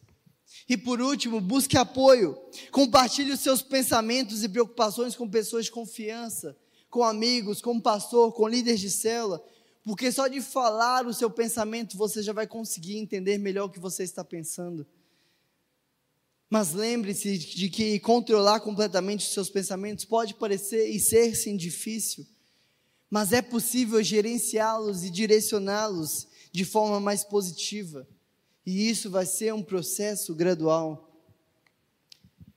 [0.68, 2.38] E por último, busque apoio.
[2.70, 6.56] Compartilhe os seus pensamentos e preocupações com pessoas de confiança,
[6.88, 9.42] com amigos, com pastor, com líderes de célula,
[9.84, 13.78] porque só de falar o seu pensamento você já vai conseguir entender melhor o que
[13.78, 14.86] você está pensando.
[16.48, 22.26] Mas lembre-se de que controlar completamente os seus pensamentos pode parecer e ser sim difícil,
[23.10, 28.06] mas é possível gerenciá-los e direcioná-los de forma mais positiva.
[28.64, 31.06] E isso vai ser um processo gradual.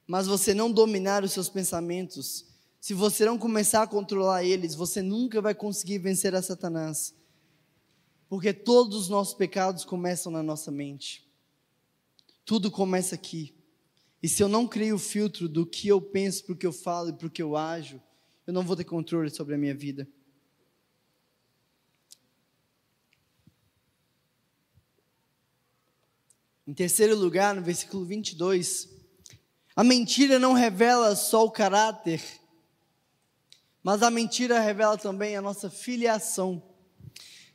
[0.08, 2.46] Mas você não dominar os seus pensamentos,
[2.82, 7.14] se você não começar a controlar eles, você nunca vai conseguir vencer a Satanás.
[8.28, 11.28] Porque todos os nossos pecados começam na nossa mente.
[12.44, 13.54] Tudo começa aqui.
[14.22, 16.74] E se eu não crio o filtro do que eu penso, para o que eu
[16.74, 18.02] falo e para o que eu ajo,
[18.48, 20.08] eu não vou ter controle sobre a minha vida.
[26.70, 28.88] Em terceiro lugar, no versículo 22,
[29.76, 32.22] a mentira não revela só o caráter,
[33.82, 36.62] mas a mentira revela também a nossa filiação.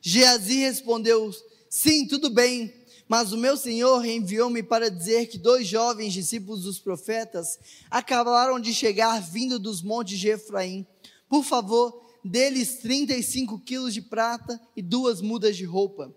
[0.01, 1.33] Geazi respondeu:
[1.71, 2.75] Sim, tudo bem,
[3.07, 7.57] mas o meu Senhor enviou-me para dizer que dois jovens discípulos dos profetas
[7.89, 10.85] acabaram de chegar vindo dos montes de Efraim.
[11.29, 16.13] Por favor, deles 35 quilos de prata e duas mudas de roupa.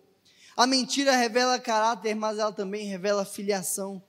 [0.58, 4.04] A mentira revela caráter, mas ela também revela filiação.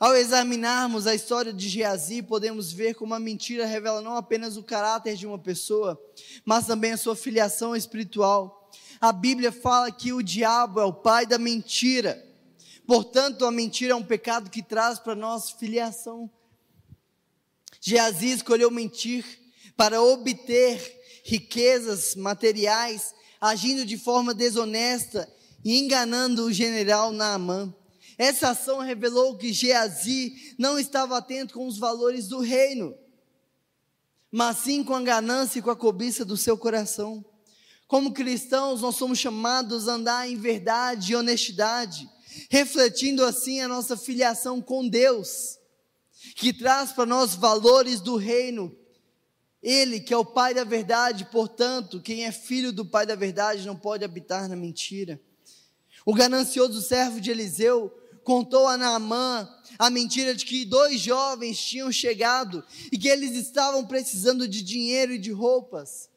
[0.00, 4.64] Ao examinarmos a história de Geazi, podemos ver como a mentira revela não apenas o
[4.64, 6.02] caráter de uma pessoa,
[6.44, 8.62] mas também a sua filiação espiritual
[9.02, 12.24] a Bíblia fala que o diabo é o pai da mentira.
[12.86, 16.30] Portanto, a mentira é um pecado que traz para nós filiação.
[17.80, 19.24] Geazi escolheu mentir
[19.76, 25.28] para obter riquezas materiais, agindo de forma desonesta
[25.64, 27.74] e enganando o general Naamã.
[28.18, 32.94] Essa ação revelou que Geazi não estava atento com os valores do reino,
[34.30, 37.24] mas sim com a ganância e com a cobiça do seu coração.
[37.86, 42.08] Como cristãos, nós somos chamados a andar em verdade e honestidade,
[42.48, 45.58] refletindo assim a nossa filiação com Deus,
[46.36, 48.74] que traz para nós valores do reino.
[49.62, 53.66] Ele, que é o Pai da verdade, portanto, quem é filho do Pai da verdade
[53.66, 55.20] não pode habitar na mentira.
[56.04, 61.90] O ganancioso servo de Eliseu contou a Naamã a mentira de que dois jovens tinham
[61.90, 66.10] chegado e que eles estavam precisando de dinheiro e de roupas.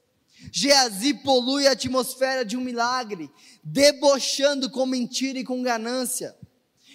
[0.51, 3.31] Geazi polui a atmosfera de um milagre,
[3.63, 6.35] debochando com mentira e com ganância.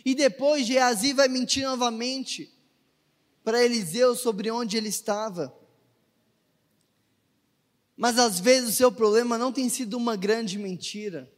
[0.05, 2.53] E depois Geazi vai mentir novamente
[3.43, 5.55] para Eliseu sobre onde ele estava.
[7.97, 11.31] Mas às vezes o seu problema não tem sido uma grande mentira.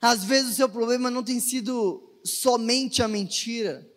[0.00, 3.90] Às vezes o seu problema não tem sido somente a mentira.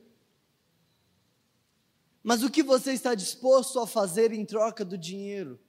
[2.24, 5.60] Mas o que você está disposto a fazer em troca do dinheiro?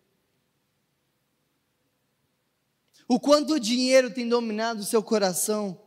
[3.09, 5.81] O quanto o dinheiro tem dominado o seu coração.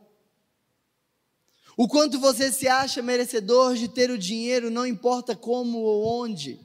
[1.76, 6.60] O quanto você se acha merecedor de ter o dinheiro, não importa como ou onde.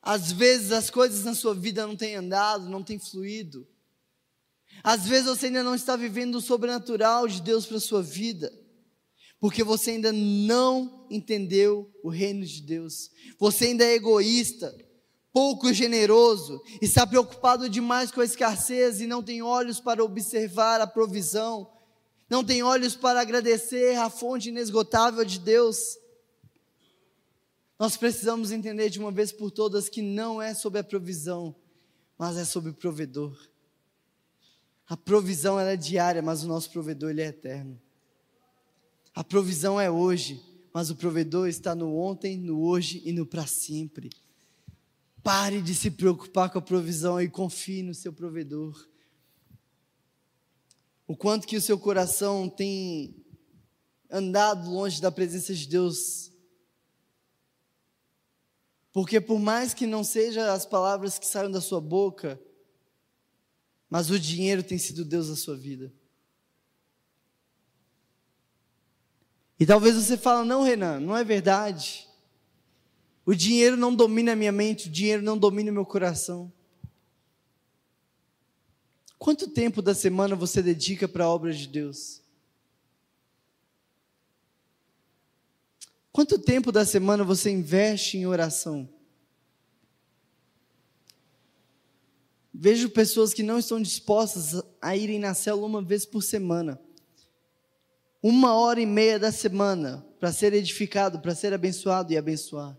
[0.00, 3.68] Às vezes as coisas na sua vida não têm andado, não têm fluído.
[4.82, 8.52] Às vezes você ainda não está vivendo o sobrenatural de Deus para a sua vida,
[9.40, 13.10] porque você ainda não entendeu o reino de Deus.
[13.38, 14.74] Você ainda é egoísta
[15.32, 20.86] pouco generoso, está preocupado demais com a escassez e não tem olhos para observar a
[20.86, 21.70] provisão.
[22.28, 25.98] não tem olhos para agradecer a fonte inesgotável de Deus.
[27.78, 31.54] Nós precisamos entender de uma vez por todas que não é sobre a provisão,
[32.16, 33.36] mas é sobre o provedor.
[34.92, 37.80] A provisão é diária, mas o nosso provedor ele é eterno.
[39.14, 40.38] A provisão é hoje,
[40.70, 44.10] mas o provedor está no ontem, no hoje e no para sempre.
[45.22, 48.86] Pare de se preocupar com a provisão e confie no seu provedor
[51.06, 53.16] o quanto que o seu coração tem
[54.10, 56.30] andado longe da presença de Deus.
[58.92, 62.38] Porque por mais que não sejam as palavras que saem da sua boca,
[63.92, 65.92] mas o dinheiro tem sido Deus da sua vida.
[69.60, 72.08] E talvez você fale, não, Renan, não é verdade.
[73.26, 76.50] O dinheiro não domina a minha mente, o dinheiro não domina o meu coração.
[79.18, 82.22] Quanto tempo da semana você dedica para a obra de Deus?
[86.10, 88.88] Quanto tempo da semana você investe em oração?
[92.54, 96.80] Vejo pessoas que não estão dispostas a irem na célula uma vez por semana.
[98.22, 102.78] Uma hora e meia da semana para ser edificado, para ser abençoado e abençoar.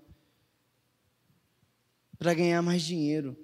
[2.17, 3.38] Para ganhar mais dinheiro.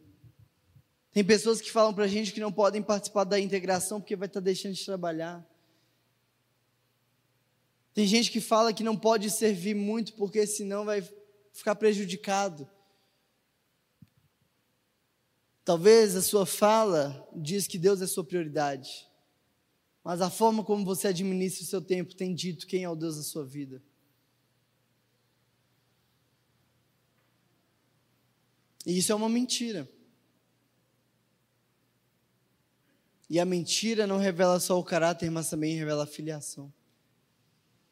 [1.11, 4.27] Tem pessoas que falam para a gente que não podem participar da integração porque vai
[4.27, 5.45] estar tá deixando de trabalhar.
[7.93, 11.03] Tem gente que fala que não pode servir muito porque senão vai
[11.51, 12.69] ficar prejudicado.
[15.69, 19.07] Talvez a sua fala diz que Deus é sua prioridade,
[20.03, 23.17] mas a forma como você administra o seu tempo tem dito quem é o Deus
[23.17, 23.79] da sua vida.
[28.83, 29.87] E isso é uma mentira.
[33.29, 36.73] E a mentira não revela só o caráter, mas também revela a filiação.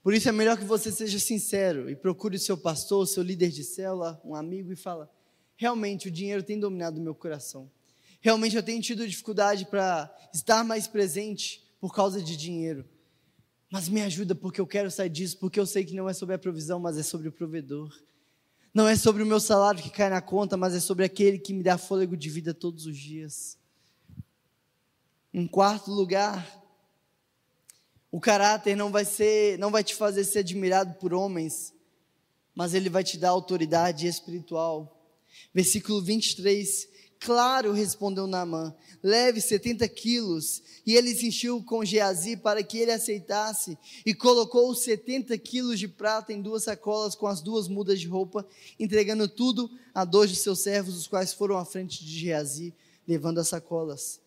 [0.02, 3.22] Por isso é melhor que você seja sincero e procure o seu pastor, o seu
[3.22, 5.16] líder de célula, um amigo e fala:
[5.58, 7.70] realmente o dinheiro tem dominado o meu coração.
[8.22, 12.86] Realmente eu tenho tido dificuldade para estar mais presente por causa de dinheiro.
[13.70, 16.36] Mas me ajuda porque eu quero sair disso, porque eu sei que não é sobre
[16.36, 17.94] a provisão, mas é sobre o provedor.
[18.74, 21.54] Não é sobre o meu salário que cai na conta, mas é sobre aquele que
[21.54, 23.58] me dá fôlego de vida todos os dias.
[25.34, 26.48] Em quarto lugar,
[28.12, 31.74] o caráter não vai ser, não vai te fazer ser admirado por homens,
[32.56, 34.97] mas ele vai te dar autoridade espiritual.
[35.54, 36.88] Versículo 23,
[37.20, 42.92] claro, respondeu Naamã, leve 70 quilos, e ele se encheu com Geazi para que ele
[42.92, 48.00] aceitasse, e colocou os 70 quilos de prata em duas sacolas com as duas mudas
[48.00, 48.48] de roupa,
[48.80, 52.74] entregando tudo a dois de seus servos, os quais foram à frente de Geazi,
[53.08, 54.20] levando as sacolas.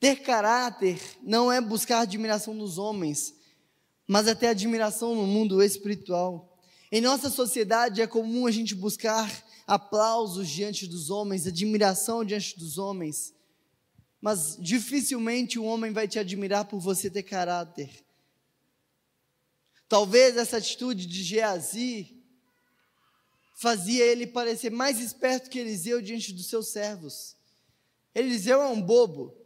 [0.00, 3.34] Ter caráter não é buscar admiração dos homens,
[4.06, 6.56] mas é ter admiração no mundo espiritual.
[6.90, 9.28] Em nossa sociedade é comum a gente buscar
[9.68, 13.34] aplausos diante dos homens, admiração diante dos homens,
[14.18, 18.02] mas dificilmente um homem vai te admirar por você ter caráter.
[19.86, 22.16] Talvez essa atitude de Geazi
[23.56, 27.36] fazia ele parecer mais esperto que Eliseu diante dos seus servos.
[28.14, 29.36] Eliseu é um bobo,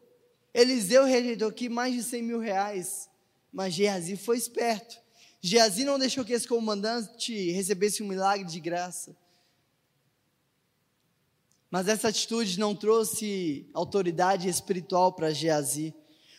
[0.54, 3.08] Eliseu rejeitou aqui mais de 100 mil reais,
[3.52, 5.02] mas Geazi foi esperto.
[5.40, 9.16] Geazi não deixou que esse comandante recebesse um milagre de graça.
[11.72, 15.92] Mas essa atitude não trouxe autoridade espiritual para Geazi.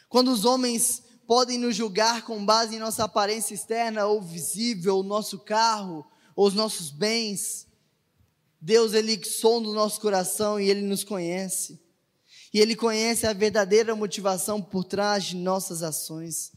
[0.08, 5.04] Quando os homens podem nos julgar com base em nossa aparência externa ou visível, o
[5.04, 6.06] nosso carro,
[6.36, 7.68] ou os nossos bens,
[8.62, 11.84] Deus ele sonda o nosso coração e ele nos conhece
[12.54, 16.52] e Ele conhece a verdadeira motivação por trás de nossas ações.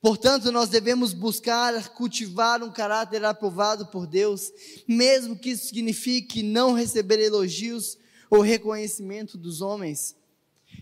[0.00, 4.50] Portanto, nós devemos buscar cultivar um caráter aprovado por Deus,
[4.88, 7.96] mesmo que isso signifique não receber elogios
[8.30, 10.16] ou reconhecimento dos homens.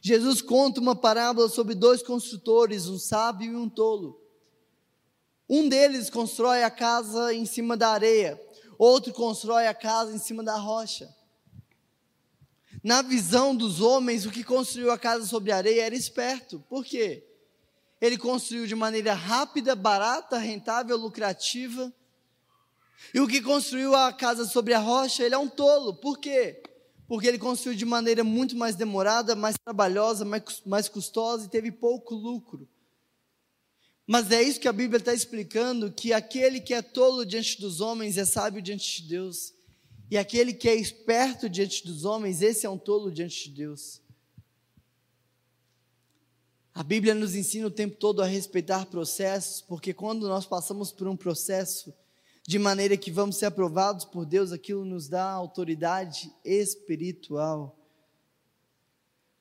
[0.01, 4.21] Jesus conta uma parábola sobre dois construtores, um sábio e um tolo.
[5.49, 8.41] Um deles constrói a casa em cima da areia,
[8.79, 11.15] outro constrói a casa em cima da rocha.
[12.83, 16.63] Na visão dos homens, o que construiu a casa sobre a areia era esperto.
[16.69, 17.27] Por quê?
[18.01, 21.91] Ele construiu de maneira rápida, barata, rentável, lucrativa.
[23.15, 25.95] E o que construiu a casa sobre a rocha, ele é um tolo.
[25.95, 26.63] Por quê?
[27.07, 31.71] Porque ele construiu de maneira muito mais demorada, mais trabalhosa, mais, mais custosa e teve
[31.71, 32.69] pouco lucro.
[34.07, 37.81] Mas é isso que a Bíblia está explicando: que aquele que é tolo diante dos
[37.81, 39.53] homens é sábio diante de Deus.
[40.11, 44.01] E aquele que é esperto diante dos homens, esse é um tolo diante de Deus.
[46.75, 51.07] A Bíblia nos ensina o tempo todo a respeitar processos, porque quando nós passamos por
[51.07, 51.95] um processo
[52.47, 57.79] de maneira que vamos ser aprovados por Deus, aquilo nos dá autoridade espiritual.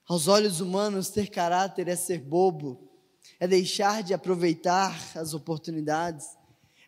[0.07, 2.89] Aos olhos humanos, ter caráter é ser bobo,
[3.39, 6.25] é deixar de aproveitar as oportunidades,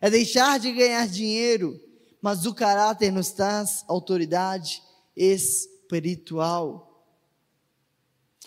[0.00, 1.78] é deixar de ganhar dinheiro,
[2.20, 4.82] mas o caráter nos traz autoridade
[5.14, 6.86] espiritual.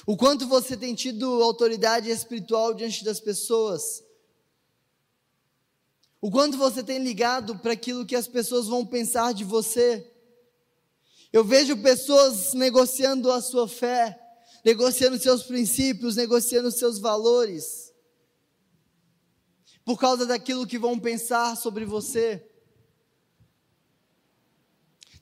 [0.08, 4.04] O quanto você tem tido autoridade espiritual diante das pessoas.
[6.22, 10.06] O quanto você tem ligado para aquilo que as pessoas vão pensar de você.
[11.32, 14.20] Eu vejo pessoas negociando a sua fé,
[14.66, 17.94] negociando seus princípios, negociando seus valores,
[19.86, 22.46] por causa daquilo que vão pensar sobre você.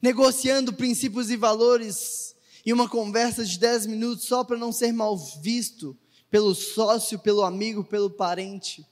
[0.01, 2.35] Negociando princípios e valores
[2.65, 5.97] em uma conversa de 10 minutos só para não ser mal visto
[6.29, 8.85] pelo sócio, pelo amigo, pelo parente.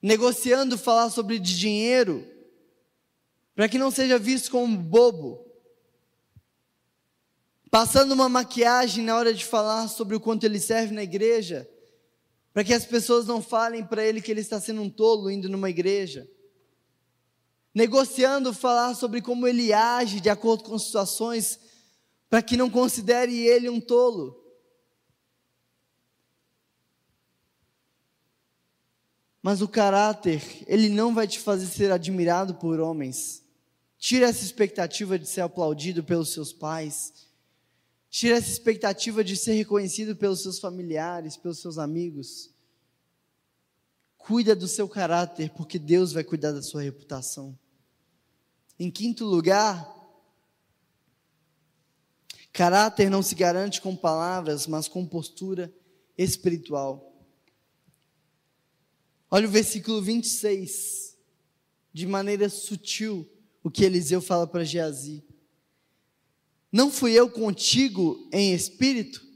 [0.00, 2.26] Negociando falar sobre dinheiro
[3.54, 5.44] para que não seja visto como bobo.
[7.70, 11.68] Passando uma maquiagem na hora de falar sobre o quanto ele serve na igreja,
[12.52, 15.48] para que as pessoas não falem para ele que ele está sendo um tolo indo
[15.48, 16.28] numa igreja
[17.78, 21.60] negociando falar sobre como ele age de acordo com situações,
[22.28, 24.36] para que não considere ele um tolo.
[29.48, 33.42] Mas o caráter, ele não vai te fazer ser admirado por homens.
[33.96, 37.14] Tira essa expectativa de ser aplaudido pelos seus pais.
[38.10, 42.50] Tira essa expectativa de ser reconhecido pelos seus familiares, pelos seus amigos.
[44.18, 47.58] Cuida do seu caráter, porque Deus vai cuidar da sua reputação.
[48.78, 49.90] Em quinto lugar,
[52.52, 55.72] caráter não se garante com palavras, mas com postura
[56.18, 57.07] espiritual.
[59.30, 61.16] Olha o versículo 26,
[61.92, 63.28] de maneira sutil,
[63.62, 65.22] o que Eliseu fala para Geazi.
[66.72, 69.26] Não fui eu contigo em espírito?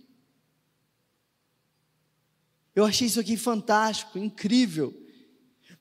[2.74, 4.95] Eu achei isso aqui fantástico, incrível,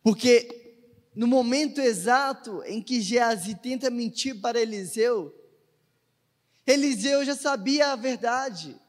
[0.03, 0.75] porque
[1.15, 5.33] no momento exato em que Geazi tenta mentir para Eliseu,
[6.65, 8.79] Eliseu já sabia a verdade.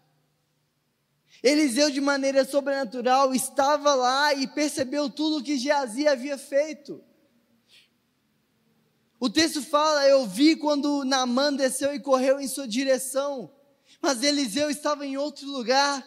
[1.43, 7.03] Eliseu, de maneira sobrenatural, estava lá e percebeu tudo o que Geazi havia feito.
[9.19, 13.53] O texto fala: Eu vi quando Naamã desceu e correu em sua direção,
[14.01, 16.07] mas Eliseu estava em outro lugar.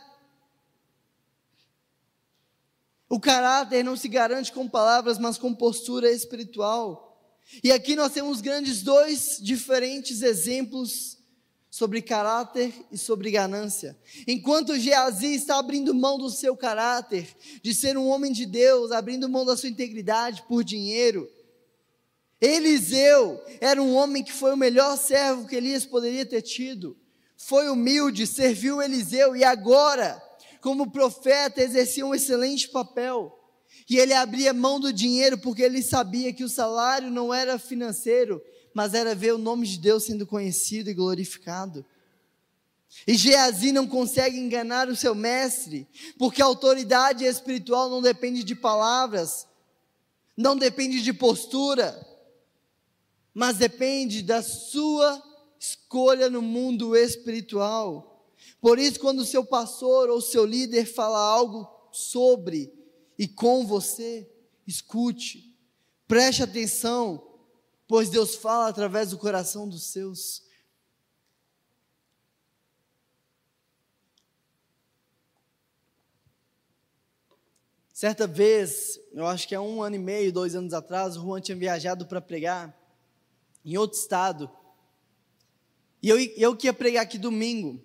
[3.09, 7.05] O caráter não se garante com palavras, mas com postura espiritual.
[7.63, 11.14] E aqui nós temos grandes dois diferentes exemplos
[11.76, 13.97] sobre caráter e sobre ganância.
[14.26, 17.28] Enquanto Geazi está abrindo mão do seu caráter,
[17.61, 21.30] de ser um homem de Deus, abrindo mão da sua integridade por dinheiro,
[22.39, 26.95] Eliseu era um homem que foi o melhor servo que Elias poderia ter tido.
[27.36, 30.23] Foi humilde, serviu Eliseu e agora
[30.61, 33.38] como profeta, exercia um excelente papel.
[33.89, 38.41] E ele abria mão do dinheiro porque ele sabia que o salário não era financeiro,
[38.76, 41.86] mas era ver o nome de Deus sendo conhecido e glorificado.
[43.07, 45.88] E Geazi não consegue enganar o seu mestre,
[46.19, 49.47] porque a autoridade espiritual não depende de palavras,
[50.36, 52.05] não depende de postura,
[53.34, 55.23] mas depende da sua
[55.57, 58.30] escolha no mundo espiritual.
[58.59, 62.73] Por isso, quando o seu pastor ou seu líder fala algo sobre
[63.17, 64.30] e com você,
[64.67, 65.55] escute,
[66.05, 67.24] preste atenção,
[67.88, 70.43] pois Deus fala através do coração dos seus.
[77.93, 81.39] Certa vez, eu acho que há um ano e meio, dois anos atrás, o Juan
[81.39, 82.77] tinha viajado para pregar
[83.63, 84.51] em outro estado.
[86.03, 87.81] E eu, eu que ia pregar aqui domingo.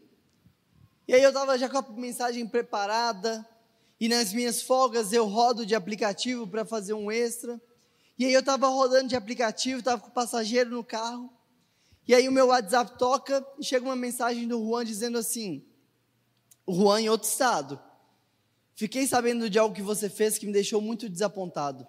[1.06, 3.48] E aí eu estava já com a mensagem preparada,
[4.00, 7.60] e nas minhas folgas eu rodo de aplicativo para fazer um extra.
[8.20, 11.32] E aí eu estava rodando de aplicativo, estava com o passageiro no carro.
[12.06, 15.64] E aí o meu WhatsApp toca e chega uma mensagem do Juan dizendo assim:
[16.66, 17.80] O Juan em outro estado.
[18.74, 21.88] Fiquei sabendo de algo que você fez que me deixou muito desapontado.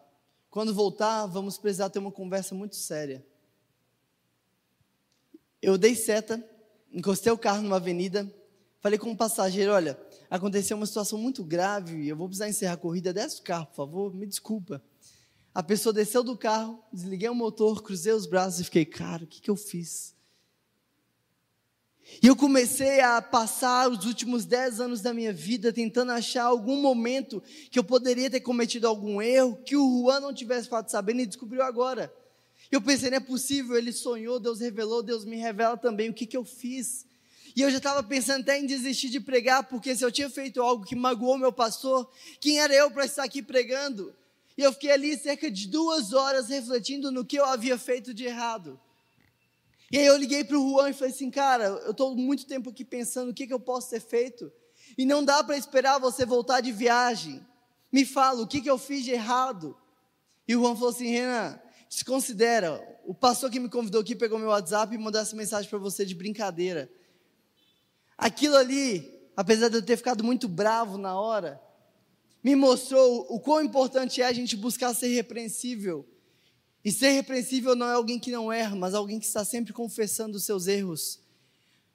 [0.49, 3.25] Quando voltar, vamos precisar ter uma conversa muito séria.
[5.61, 6.41] Eu dei seta,
[6.93, 8.25] encostei o carro numa avenida,
[8.79, 12.73] Falei com o um passageiro: olha, aconteceu uma situação muito grave, eu vou precisar encerrar
[12.75, 14.81] a corrida, desce do carro, por favor, me desculpa.
[15.53, 19.27] A pessoa desceu do carro, desliguei o motor, cruzei os braços e fiquei, cara, o
[19.27, 20.15] que, que eu fiz?
[22.21, 26.81] E eu comecei a passar os últimos dez anos da minha vida tentando achar algum
[26.81, 31.21] momento que eu poderia ter cometido algum erro, que o Juan não tivesse ficado sabendo
[31.21, 32.13] e descobriu agora.
[32.71, 36.25] Eu pensei, não é possível, ele sonhou, Deus revelou, Deus me revela também o que,
[36.25, 37.05] que eu fiz.
[37.55, 40.61] E eu já estava pensando até em desistir de pregar, porque se eu tinha feito
[40.61, 44.13] algo que magoou meu pastor, quem era eu para estar aqui pregando?
[44.61, 48.25] E eu fiquei ali cerca de duas horas refletindo no que eu havia feito de
[48.25, 48.79] errado.
[49.91, 52.69] E aí eu liguei para o Juan e falei assim, cara, eu estou muito tempo
[52.69, 54.53] aqui pensando o que, que eu posso ter feito.
[54.95, 57.43] E não dá para esperar você voltar de viagem.
[57.91, 59.75] Me fala, o que, que eu fiz de errado?
[60.47, 61.59] E o Juan falou assim, Renan,
[61.89, 65.67] se considera, o pastor que me convidou aqui pegou meu WhatsApp e mandou essa mensagem
[65.67, 66.87] para você de brincadeira.
[68.15, 71.59] Aquilo ali, apesar de eu ter ficado muito bravo na hora,
[72.43, 76.07] me mostrou o quão importante é a gente buscar ser repreensível.
[76.83, 80.37] E ser repreensível não é alguém que não erra, mas alguém que está sempre confessando
[80.37, 81.19] os seus erros.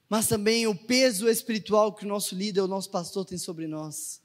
[0.09, 4.21] Mas também o peso espiritual que o nosso líder, o nosso pastor tem sobre nós.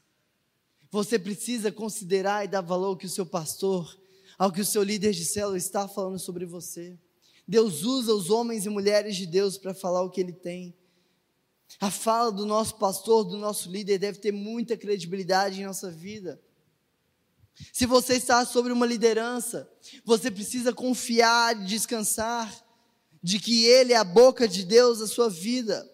[0.91, 3.97] Você precisa considerar e dar valor ao que o seu pastor,
[4.38, 6.99] ao que o seu líder de célula está falando sobre você.
[7.47, 10.76] Deus usa os homens e mulheres de Deus para falar o que ele tem.
[11.80, 16.39] A fala do nosso pastor, do nosso líder, deve ter muita credibilidade em nossa vida.
[17.72, 19.69] Se você está sobre uma liderança,
[20.03, 22.51] você precisa confiar e descansar
[23.22, 25.88] de que Ele é a boca de Deus na sua vida.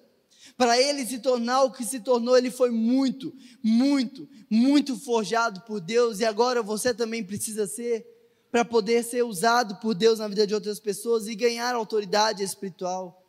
[0.58, 5.80] Para ele se tornar o que se tornou, ele foi muito, muito, muito forjado por
[5.80, 8.04] Deus e agora você também precisa ser
[8.50, 13.24] para poder ser usado por Deus na vida de outras pessoas e ganhar autoridade espiritual.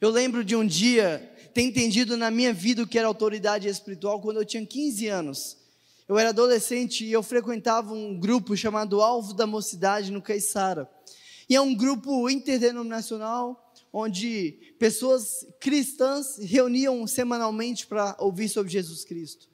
[0.00, 4.20] Eu lembro de um dia ter entendido na minha vida o que era autoridade espiritual
[4.20, 5.56] quando eu tinha 15 anos.
[6.08, 10.90] Eu era adolescente e eu frequentava um grupo chamado Alvo da Mocidade no Caiçara.
[11.48, 19.48] E é um grupo interdenominacional onde pessoas cristãs reuniam semanalmente para ouvir sobre Jesus Cristo.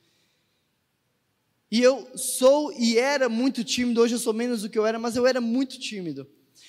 [1.71, 4.99] E eu sou e era muito tímido, hoje eu sou menos do que eu era,
[4.99, 6.27] mas eu era muito tímido.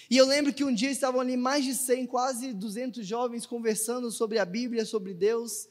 [0.10, 4.12] E eu lembro que um dia estavam ali mais de 100, quase 200 jovens conversando
[4.12, 5.68] sobre a Bíblia, sobre Deus.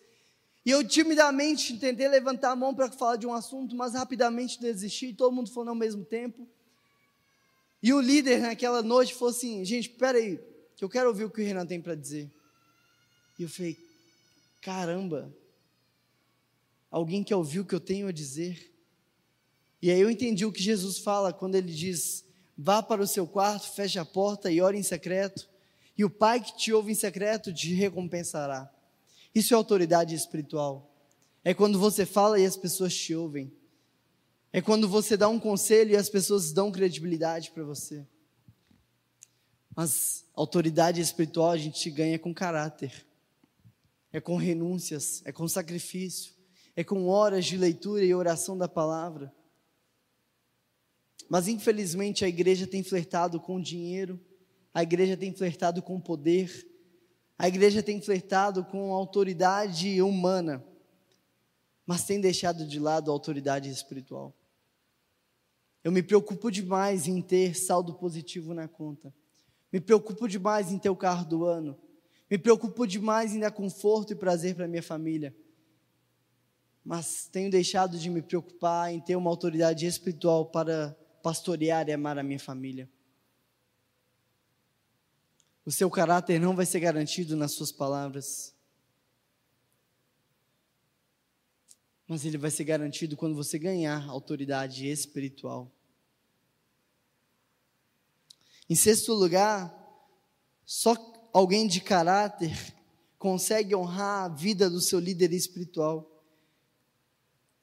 [0.64, 5.12] E eu timidamente tentei levantar a mão para falar de um assunto, mas rapidamente desisti,
[5.12, 6.46] todo mundo falou ao mesmo tempo.
[7.82, 10.38] E o líder naquela noite falou assim: gente, peraí,
[10.76, 12.30] que eu quero ouvir o que o Renan tem para dizer.
[13.38, 13.76] E eu falei:
[14.60, 15.34] caramba,
[16.90, 18.70] alguém quer ouvir o que eu tenho a dizer?
[19.80, 22.24] E aí eu entendi o que Jesus fala quando ele diz:
[22.62, 25.48] Vá para o seu quarto, feche a porta e ore em secreto,
[25.96, 28.70] e o Pai que te ouve em secreto te recompensará.
[29.34, 30.94] Isso é autoridade espiritual.
[31.42, 33.50] É quando você fala e as pessoas te ouvem.
[34.52, 38.06] É quando você dá um conselho e as pessoas dão credibilidade para você.
[39.74, 43.06] Mas autoridade espiritual a gente ganha com caráter,
[44.12, 46.34] é com renúncias, é com sacrifício,
[46.76, 49.32] é com horas de leitura e oração da palavra.
[51.30, 54.18] Mas infelizmente a igreja tem flertado com dinheiro,
[54.74, 56.68] a igreja tem flertado com poder,
[57.38, 60.60] a igreja tem flertado com autoridade humana,
[61.86, 64.34] mas tem deixado de lado a autoridade espiritual.
[65.84, 69.14] Eu me preocupo demais em ter saldo positivo na conta.
[69.72, 71.78] Me preocupo demais em ter o carro do ano.
[72.28, 75.32] Me preocupo demais em dar conforto e prazer para minha família.
[76.84, 82.18] Mas tenho deixado de me preocupar em ter uma autoridade espiritual para pastorear e amar
[82.18, 82.88] a minha família.
[85.64, 88.54] O seu caráter não vai ser garantido nas suas palavras,
[92.08, 95.70] mas ele vai ser garantido quando você ganhar autoridade espiritual.
[98.68, 99.76] Em sexto lugar,
[100.64, 100.94] só
[101.32, 102.74] alguém de caráter
[103.18, 106.19] consegue honrar a vida do seu líder espiritual.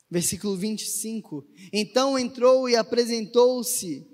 [0.09, 4.07] Versículo 25: Então entrou e apresentou-se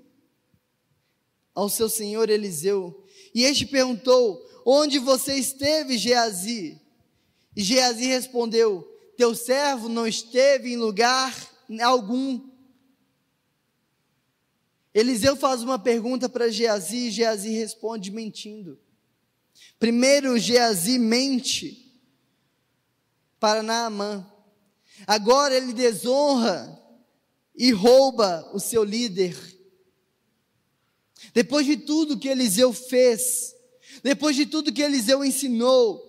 [1.54, 6.80] ao seu senhor Eliseu, e este perguntou: Onde você esteve, Geazi?
[7.54, 8.82] E Geazi respondeu:
[9.16, 11.34] Teu servo não esteve em lugar
[11.82, 12.52] algum.
[14.92, 18.78] Eliseu faz uma pergunta para Geazi e Geazi responde mentindo.
[19.78, 21.92] Primeiro, Geazi mente
[23.40, 24.33] para Naamã.
[25.06, 26.80] Agora ele desonra
[27.54, 29.36] e rouba o seu líder.
[31.32, 33.54] Depois de tudo que Eliseu fez,
[34.02, 36.02] depois de tudo que Eliseu ensinou,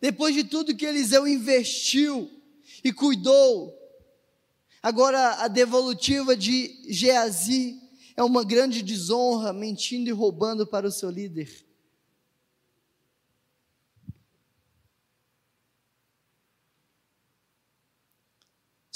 [0.00, 2.30] depois de tudo que Eliseu investiu
[2.84, 3.74] e cuidou,
[4.82, 7.80] agora a devolutiva de Geazi
[8.16, 11.67] é uma grande desonra, mentindo e roubando para o seu líder.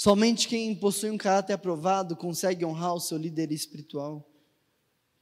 [0.03, 4.29] Somente quem possui um caráter aprovado consegue honrar o seu líder espiritual.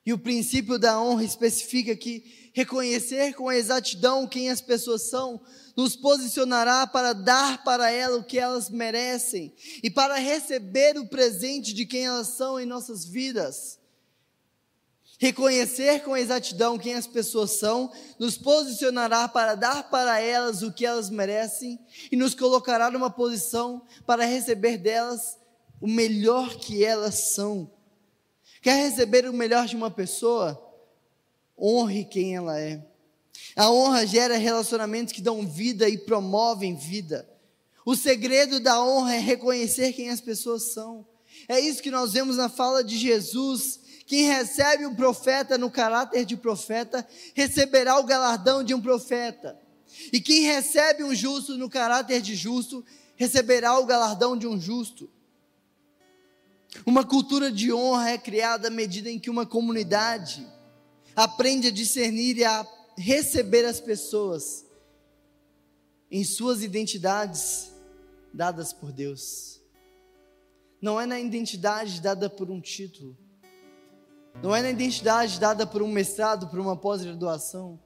[0.03, 5.39] E o princípio da honra especifica que reconhecer com exatidão quem as pessoas são
[5.77, 9.53] nos posicionará para dar para elas o que elas merecem
[9.83, 13.77] e para receber o presente de quem elas são em nossas vidas.
[15.21, 20.83] Reconhecer com exatidão quem as pessoas são nos posicionará para dar para elas o que
[20.83, 21.79] elas merecem
[22.11, 25.37] e nos colocará numa posição para receber delas
[25.79, 27.71] o melhor que elas são.
[28.63, 30.59] Quer receber o melhor de uma pessoa?
[31.55, 32.83] Honre quem ela é.
[33.55, 37.29] A honra gera relacionamentos que dão vida e promovem vida.
[37.85, 41.05] O segredo da honra é reconhecer quem as pessoas são.
[41.47, 43.81] É isso que nós vemos na fala de Jesus
[44.11, 49.57] quem recebe um profeta no caráter de profeta, receberá o galardão de um profeta.
[50.11, 52.83] E quem recebe um justo no caráter de justo,
[53.15, 55.09] receberá o galardão de um justo.
[56.85, 60.45] Uma cultura de honra é criada à medida em que uma comunidade
[61.15, 64.65] aprende a discernir e a receber as pessoas
[66.11, 67.71] em suas identidades
[68.33, 69.61] dadas por Deus.
[70.81, 73.17] Não é na identidade dada por um título,
[74.41, 77.79] não é na identidade dada por um mestrado, por uma pós-graduação.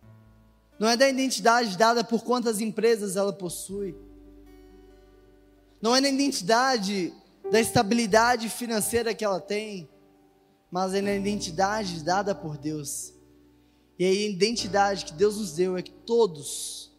[0.78, 3.96] Não é da identidade dada por quantas empresas ela possui.
[5.82, 7.14] Não é na identidade
[7.52, 9.90] da estabilidade financeira que ela tem,
[10.72, 13.14] mas é na identidade dada por Deus.
[13.98, 16.92] E a identidade que Deus nos deu é que todos,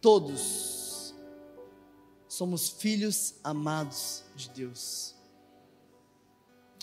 [0.00, 1.14] todos,
[2.26, 5.11] somos filhos amados de Deus.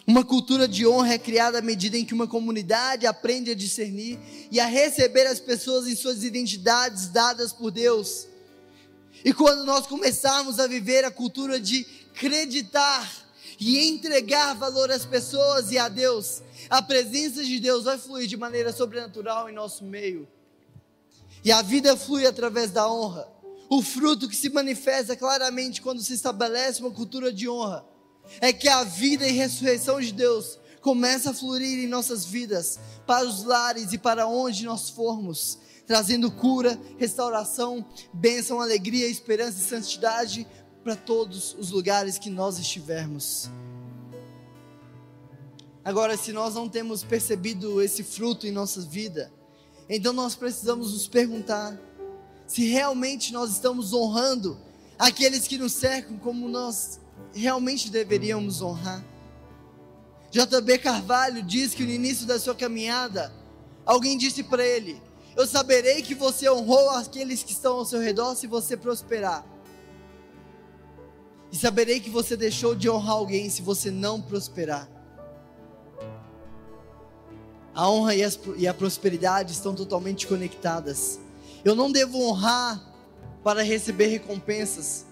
[0.10, 4.18] Uma cultura de honra é criada à medida em que uma comunidade aprende a discernir
[4.50, 8.26] e a receber as pessoas em suas identidades dadas por Deus.
[9.24, 13.08] E quando nós começarmos a viver a cultura de acreditar
[13.60, 16.42] e entregar valor às pessoas e a Deus,
[16.72, 20.28] a presença de Deus vai fluir de maneira sobrenatural em nosso meio.
[21.46, 23.28] E a vida flui através da honra.
[23.70, 27.86] O fruto que se manifesta claramente quando se estabelece uma cultura de honra
[28.42, 33.28] é que a vida e ressurreição de Deus começa a fluir em nossas vidas, para
[33.28, 40.48] os lares e para onde nós formos, trazendo cura, restauração, bênção, alegria, esperança e santidade
[40.84, 43.50] para todos os lugares que nós estivermos.
[45.84, 49.32] Agora, se nós não temos percebido esse fruto em nossa vida,
[49.90, 51.80] então nós precisamos nos perguntar
[52.46, 54.60] se realmente nós estamos honrando
[54.98, 57.00] aqueles que nos cercam como nós
[57.34, 59.04] realmente deveríamos honrar.
[60.32, 63.34] JB Carvalho diz que no início da sua caminhada,
[63.86, 65.02] alguém disse para ele:
[65.36, 69.44] Eu saberei que você honrou aqueles que estão ao seu redor se você prosperar.
[71.52, 74.88] E saberei que você deixou de honrar alguém se você não prosperar.
[77.74, 81.20] A honra e, as, e a prosperidade estão totalmente conectadas.
[81.64, 82.80] Eu não devo honrar
[83.44, 85.06] para receber recompensas,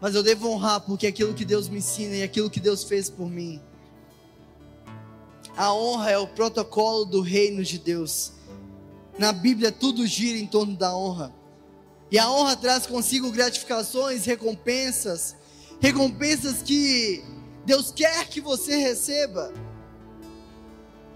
[0.00, 2.84] mas eu devo honrar porque é aquilo que Deus me ensina e aquilo que Deus
[2.84, 3.60] fez por mim.
[5.56, 8.32] A honra é o protocolo do reino de Deus.
[9.18, 11.34] Na Bíblia tudo gira em torno da honra.
[12.10, 15.36] E a honra traz consigo gratificações, recompensas,
[15.80, 17.24] recompensas que
[17.66, 19.52] Deus quer que você receba.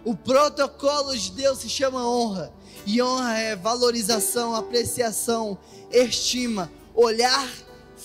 [0.04, 2.52] O protocolo de Deus se chama honra.
[2.84, 5.56] E honra é valorização, apreciação,
[5.92, 7.48] estima, olhar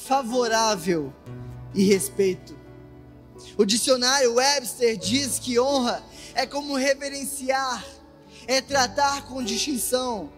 [0.08, 1.14] favorável
[1.76, 2.58] e respeito.
[3.58, 6.02] O dicionário Webster diz que honra
[6.34, 7.86] é como reverenciar,
[8.48, 10.32] é tratar com distinção.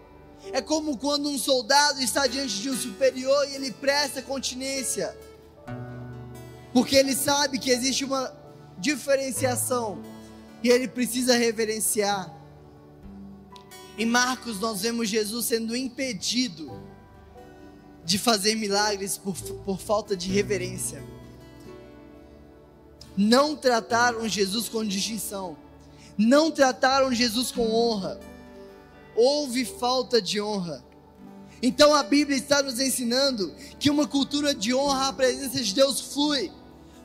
[0.52, 5.16] É como quando um soldado está diante de um superior e ele presta continência,
[6.74, 8.34] porque ele sabe que existe uma
[8.78, 10.02] diferenciação
[10.64, 12.34] e ele precisa reverenciar.
[13.98, 16.89] Em Marcos, nós vemos Jesus sendo impedido
[18.04, 21.04] de fazer milagres por, por falta de reverência.
[23.16, 25.58] Não trataram Jesus com distinção.
[26.18, 28.20] Não trataram Jesus com honra.
[29.16, 30.84] Houve falta de honra.
[31.62, 36.00] Então a Bíblia está nos ensinando que uma cultura de honra à presença de Deus
[36.14, 36.52] flui,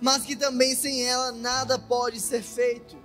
[0.01, 2.97] mas que também sem ela nada pode ser feito.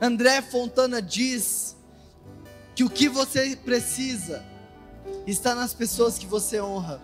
[0.00, 1.75] André Fontana diz
[2.76, 4.44] que o que você precisa
[5.26, 7.00] está nas pessoas que você honra.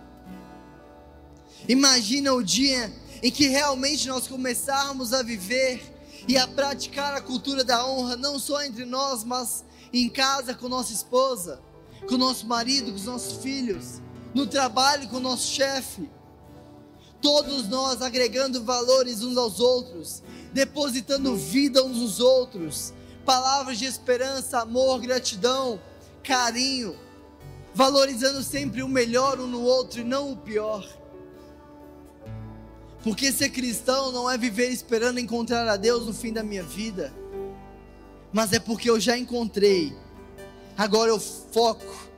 [1.67, 2.93] Imagina o dia
[3.23, 5.81] em que realmente nós começarmos a viver
[6.27, 10.69] e a praticar a cultura da honra, não só entre nós, mas em casa com
[10.69, 11.59] nossa esposa,
[12.07, 13.99] com nosso marido, com os nossos filhos,
[14.31, 16.07] no trabalho com o nosso chefe.
[17.19, 20.21] todos nós agregando valores uns aos outros,
[20.51, 22.93] depositando vida uns nos outros,
[23.25, 25.79] palavras de esperança, amor, gratidão,
[26.23, 26.95] carinho,
[27.73, 30.87] valorizando sempre o melhor um no outro e não o pior.
[33.03, 37.13] Porque ser cristão não é viver esperando encontrar a Deus no fim da minha vida,
[38.31, 39.93] mas é porque eu já encontrei.
[40.77, 42.11] Agora eu foco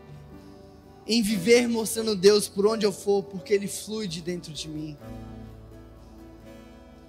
[1.08, 4.98] em viver mostrando Deus por onde eu for, porque Ele flui de dentro de mim.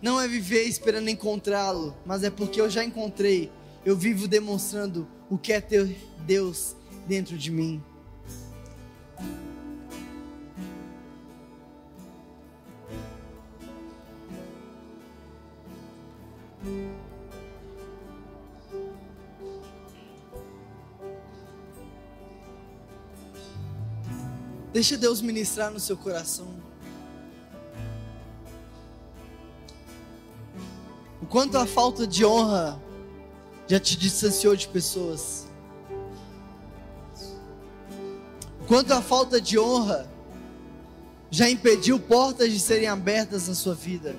[0.02, 3.50] Não é viver esperando encontrá-lo, mas é porque eu já encontrei.
[3.86, 6.74] Eu vivo demonstrando o que é ter Deus
[7.06, 7.80] dentro de mim.
[24.72, 26.48] Deixa Deus ministrar no seu coração.
[31.22, 32.84] O quanto a falta de honra
[33.66, 35.46] já te distanciou de pessoas.
[38.66, 40.08] Quanto a falta de honra
[41.30, 44.16] já impediu portas de serem abertas na sua vida.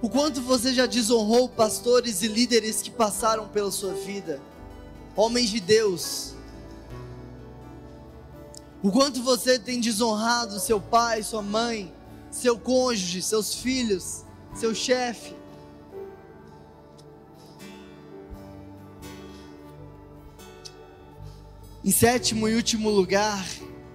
[0.00, 4.40] O quanto você já desonrou pastores e líderes que passaram pela sua vida,
[5.14, 6.34] homens de Deus,
[8.82, 11.92] o quanto você tem desonrado seu pai, sua mãe,
[12.30, 15.39] seu cônjuge, seus filhos, seu chefe.
[21.82, 23.42] Em sétimo e último lugar,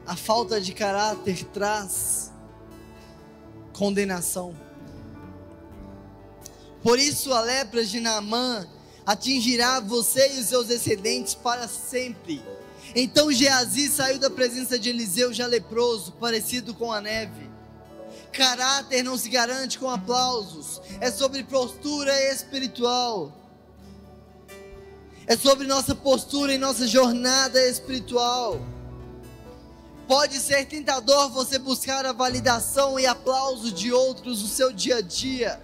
[0.07, 2.31] a falta de caráter traz
[3.73, 4.55] condenação.
[6.81, 8.67] Por isso a lepra de Naamã
[9.05, 12.41] atingirá você e os seus descendentes para sempre.
[12.95, 17.51] Então Geazi saiu da presença de Eliseu já leproso, parecido com a neve.
[18.31, 23.44] Caráter não se garante com aplausos, é sobre postura espiritual.
[25.27, 28.59] É sobre nossa postura e nossa jornada espiritual.
[30.07, 35.01] Pode ser tentador você buscar a validação e aplauso de outros no seu dia a
[35.01, 35.59] dia,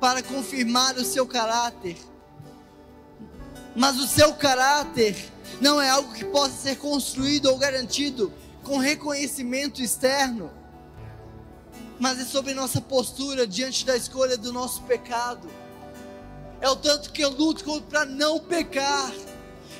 [0.00, 1.96] para confirmar o seu caráter.
[3.76, 5.16] Mas o seu caráter
[5.60, 8.32] não é algo que possa ser construído ou garantido
[8.64, 10.50] com reconhecimento externo,
[12.00, 15.48] mas é sobre nossa postura diante da escolha do nosso pecado.
[16.60, 19.12] É o tanto que eu luto para não pecar,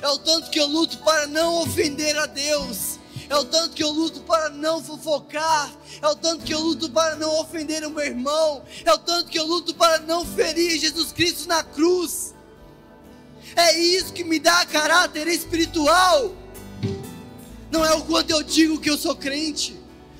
[0.01, 2.99] é o tanto que eu luto para não ofender a Deus,
[3.29, 5.71] é o tanto que eu luto para não fofocar,
[6.01, 9.29] é o tanto que eu luto para não ofender o meu irmão, é o tanto
[9.29, 12.33] que eu luto para não ferir Jesus Cristo na cruz.
[13.55, 16.31] É isso que me dá caráter espiritual.
[17.71, 19.75] Não é o quanto eu digo que eu sou crente.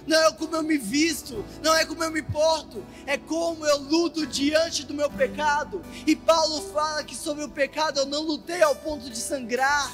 [0.08, 3.78] Não é como eu me visto, não é como eu me porto, é como eu
[3.78, 5.82] luto diante do meu pecado.
[6.08, 9.93] E Paulo fala que sobre o pecado eu não lutei ao ponto de sangrar.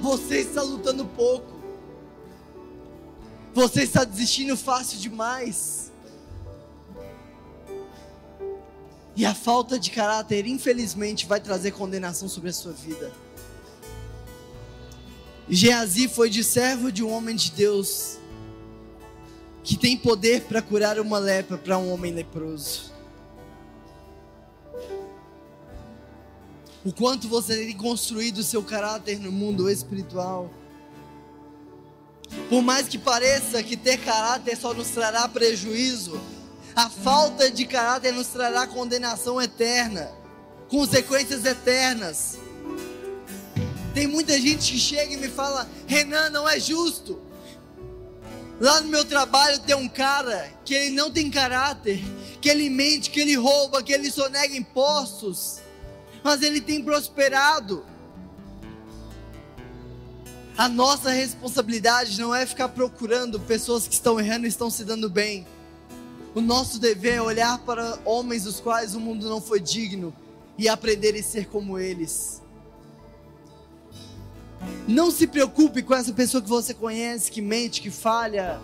[0.00, 1.54] Você está lutando pouco.
[3.52, 5.92] Você está desistindo fácil demais.
[9.14, 13.12] E a falta de caráter, infelizmente, vai trazer condenação sobre a sua vida.
[15.48, 18.18] Geazi foi de servo de um homem de Deus
[19.62, 22.92] que tem poder para curar uma lepra para um homem leproso.
[26.84, 30.50] O quanto você tem construído o seu caráter no mundo espiritual.
[32.48, 36.20] Por mais que pareça que ter caráter só nos trará prejuízo,
[36.74, 40.12] a falta de caráter nos trará condenação eterna,
[40.68, 42.38] consequências eternas.
[43.96, 47.18] Tem muita gente que chega e me fala: Renan, não é justo.
[48.60, 52.04] Lá no meu trabalho tem um cara que ele não tem caráter,
[52.38, 55.60] que ele mente, que ele rouba, que ele sonega impostos,
[56.22, 57.86] mas ele tem prosperado.
[60.58, 65.08] A nossa responsabilidade não é ficar procurando pessoas que estão errando e estão se dando
[65.08, 65.46] bem.
[66.34, 70.14] O nosso dever é olhar para homens dos quais o mundo não foi digno
[70.58, 72.44] e aprender a ser como eles.
[74.86, 78.60] Não se preocupe com essa pessoa que você conhece, que mente, que falha,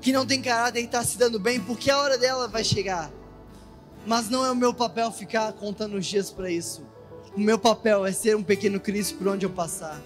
[0.00, 3.10] que não tem caráter e está se dando bem, porque a hora dela vai chegar.
[4.06, 6.84] Mas não é o meu papel ficar contando os dias para isso.
[7.36, 10.00] O meu papel é ser um pequeno Cristo por onde eu passar.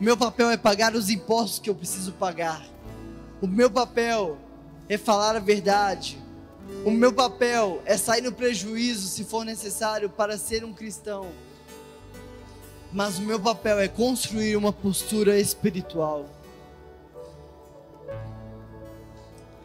[0.00, 2.64] O meu papel é pagar os impostos que eu preciso pagar.
[3.40, 4.36] O meu papel
[4.88, 6.18] é falar a verdade.
[6.84, 11.28] O meu papel é sair no prejuízo se for necessário para ser um cristão
[12.92, 16.28] mas o meu papel é construir uma postura espiritual.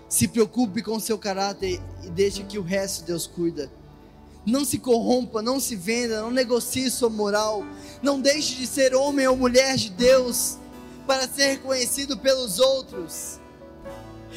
[0.08, 3.70] Se preocupe com seu caráter e deixe que o resto Deus cuida.
[4.46, 7.66] Não se corrompa, não se venda, não negocie sua moral.
[8.02, 10.58] Não deixe de ser homem ou mulher de Deus
[11.06, 13.40] para ser reconhecido pelos outros.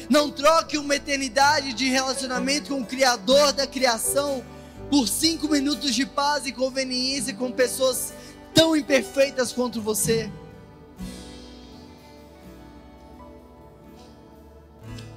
[0.09, 4.43] Não troque uma eternidade de relacionamento com o Criador da criação
[4.89, 8.13] por cinco minutos de paz e conveniência com pessoas
[8.53, 10.31] tão imperfeitas quanto você.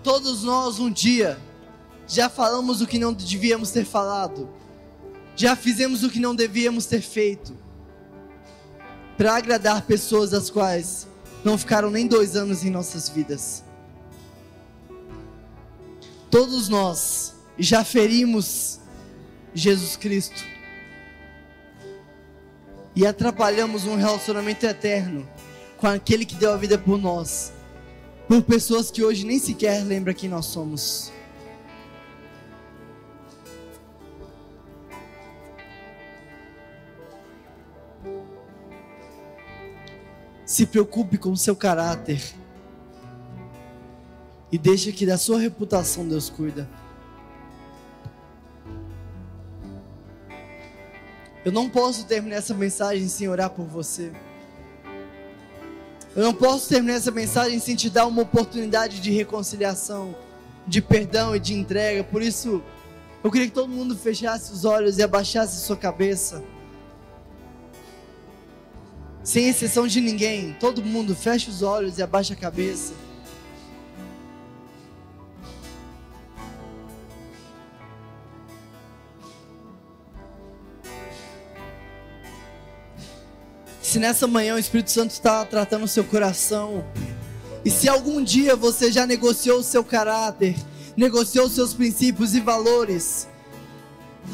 [0.02, 1.38] Todos nós um dia
[2.06, 4.48] já falamos o que não devíamos ter falado,
[5.34, 7.56] já fizemos o que não devíamos ter feito,
[9.16, 11.08] para agradar pessoas as quais
[11.42, 13.64] não ficaram nem dois anos em nossas vidas.
[16.30, 18.80] Todos nós já ferimos
[19.54, 20.53] Jesus Cristo
[22.96, 25.28] e atrapalhamos um relacionamento eterno
[25.78, 27.52] com aquele que deu a vida por nós,
[28.28, 31.12] por pessoas que hoje nem sequer lembram quem nós somos.
[40.46, 42.22] Se preocupe com o seu caráter
[44.52, 46.68] e deixe que da sua reputação Deus cuida.
[51.44, 54.10] Eu não posso terminar essa mensagem sem orar por você.
[56.16, 60.14] Eu não posso terminar essa mensagem sem te dar uma oportunidade de reconciliação,
[60.66, 62.02] de perdão e de entrega.
[62.02, 62.62] Por isso,
[63.22, 66.42] eu queria que todo mundo fechasse os olhos e abaixasse sua cabeça.
[69.22, 72.94] Sem exceção de ninguém, todo mundo fecha os olhos e abaixa a cabeça.
[83.94, 86.84] Se nessa manhã o Espírito Santo está tratando o seu coração,
[87.64, 90.56] e se algum dia você já negociou o seu caráter,
[90.96, 93.28] negociou os seus princípios e valores,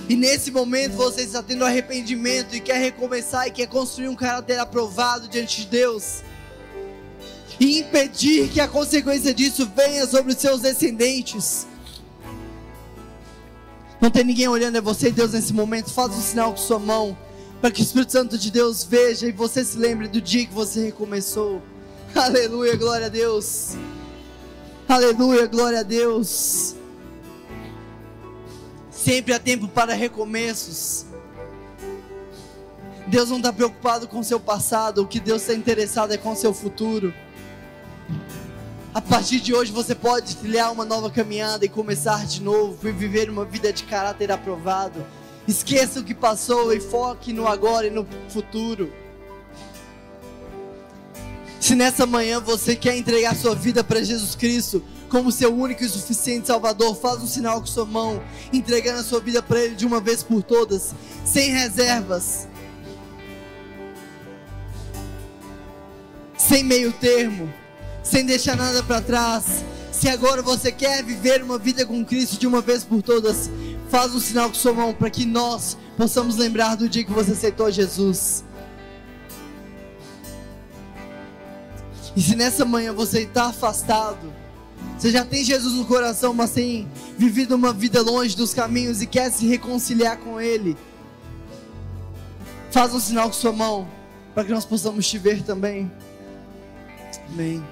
[0.08, 4.58] e nesse momento você está tendo arrependimento e quer recomeçar e quer construir um caráter
[4.58, 6.22] aprovado diante de Deus,
[7.60, 11.66] e impedir que a consequência disso venha sobre os seus descendentes.
[14.00, 15.92] Não tem ninguém olhando, é você e Deus nesse momento.
[15.92, 17.14] Faz um sinal com sua mão
[17.60, 20.52] para que o Espírito Santo de Deus veja e você se lembre do dia que
[20.52, 21.60] você recomeçou.
[22.14, 23.76] Aleluia, glória a Deus.
[24.88, 26.74] Aleluia, glória a Deus.
[28.90, 31.04] Sempre há tempo para recomeços.
[33.06, 36.34] Deus não está preocupado com o seu passado, o que Deus está interessado é com
[36.34, 37.12] seu futuro.
[38.94, 42.92] A partir de hoje você pode trilhar uma nova caminhada e começar de novo e
[42.92, 45.04] viver uma vida de caráter aprovado
[45.48, 48.92] Esqueça o que passou e foque no agora e no futuro.
[51.60, 55.88] Se nessa manhã você quer entregar sua vida para Jesus Cristo como seu único e
[55.88, 58.22] suficiente Salvador, faz um sinal com sua mão,
[58.52, 62.48] entregando a sua vida para Ele de uma vez por todas, sem reservas,
[66.38, 67.52] sem meio termo,
[68.02, 69.44] sem deixar nada para trás.
[69.92, 73.50] Se agora você quer viver uma vida com Cristo de uma vez por todas,
[73.90, 77.32] Faz um sinal com sua mão para que nós possamos lembrar do dia que você
[77.32, 78.44] aceitou Jesus.
[82.14, 84.32] E se nessa manhã você está afastado,
[84.96, 86.88] você já tem Jesus no coração, mas tem
[87.18, 90.76] vivido uma vida longe dos caminhos e quer se reconciliar com Ele,
[92.70, 93.88] faz um sinal com sua mão
[94.34, 95.90] para que nós possamos te ver também.
[97.28, 97.64] Amém.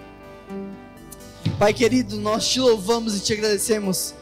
[1.59, 4.15] Pai querido, nós te louvamos e te agradecemos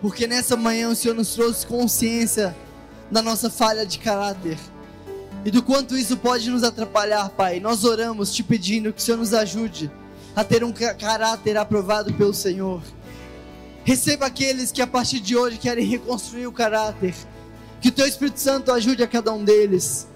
[0.00, 2.56] porque nessa manhã o Senhor nos trouxe consciência
[3.10, 4.58] da nossa falha de caráter
[5.44, 7.60] e do quanto isso pode nos atrapalhar, Pai.
[7.60, 9.90] Nós oramos te pedindo que o Senhor nos ajude
[10.34, 12.82] a ter um caráter aprovado pelo Senhor.
[13.84, 17.14] Receba aqueles que a partir de hoje querem reconstruir o caráter.
[17.80, 20.06] Que o Teu Espírito Santo ajude a cada um deles.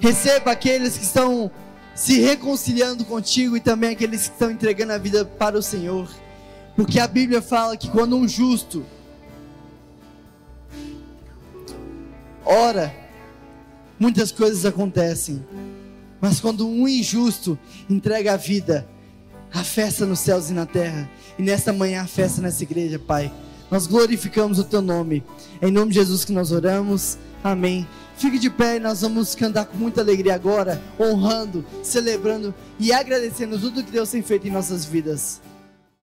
[0.00, 1.50] Receba aqueles que estão
[1.94, 6.08] se reconciliando contigo e também aqueles que estão entregando a vida para o Senhor.
[6.76, 8.84] Porque a Bíblia fala que quando um justo
[12.44, 12.94] ora,
[13.98, 15.44] muitas coisas acontecem.
[16.20, 18.88] Mas quando um injusto entrega a vida,
[19.52, 21.08] a festa nos céus e na terra.
[21.38, 23.32] E nesta manhã a festa nessa igreja, Pai.
[23.70, 25.22] Nós glorificamos o teu nome.
[25.60, 27.18] É em nome de Jesus que nós oramos.
[27.42, 27.86] Amém.
[28.16, 33.58] Fique de pé e nós vamos cantar com muita alegria agora, honrando, celebrando e agradecendo
[33.58, 35.40] tudo que Deus tem feito em nossas vidas.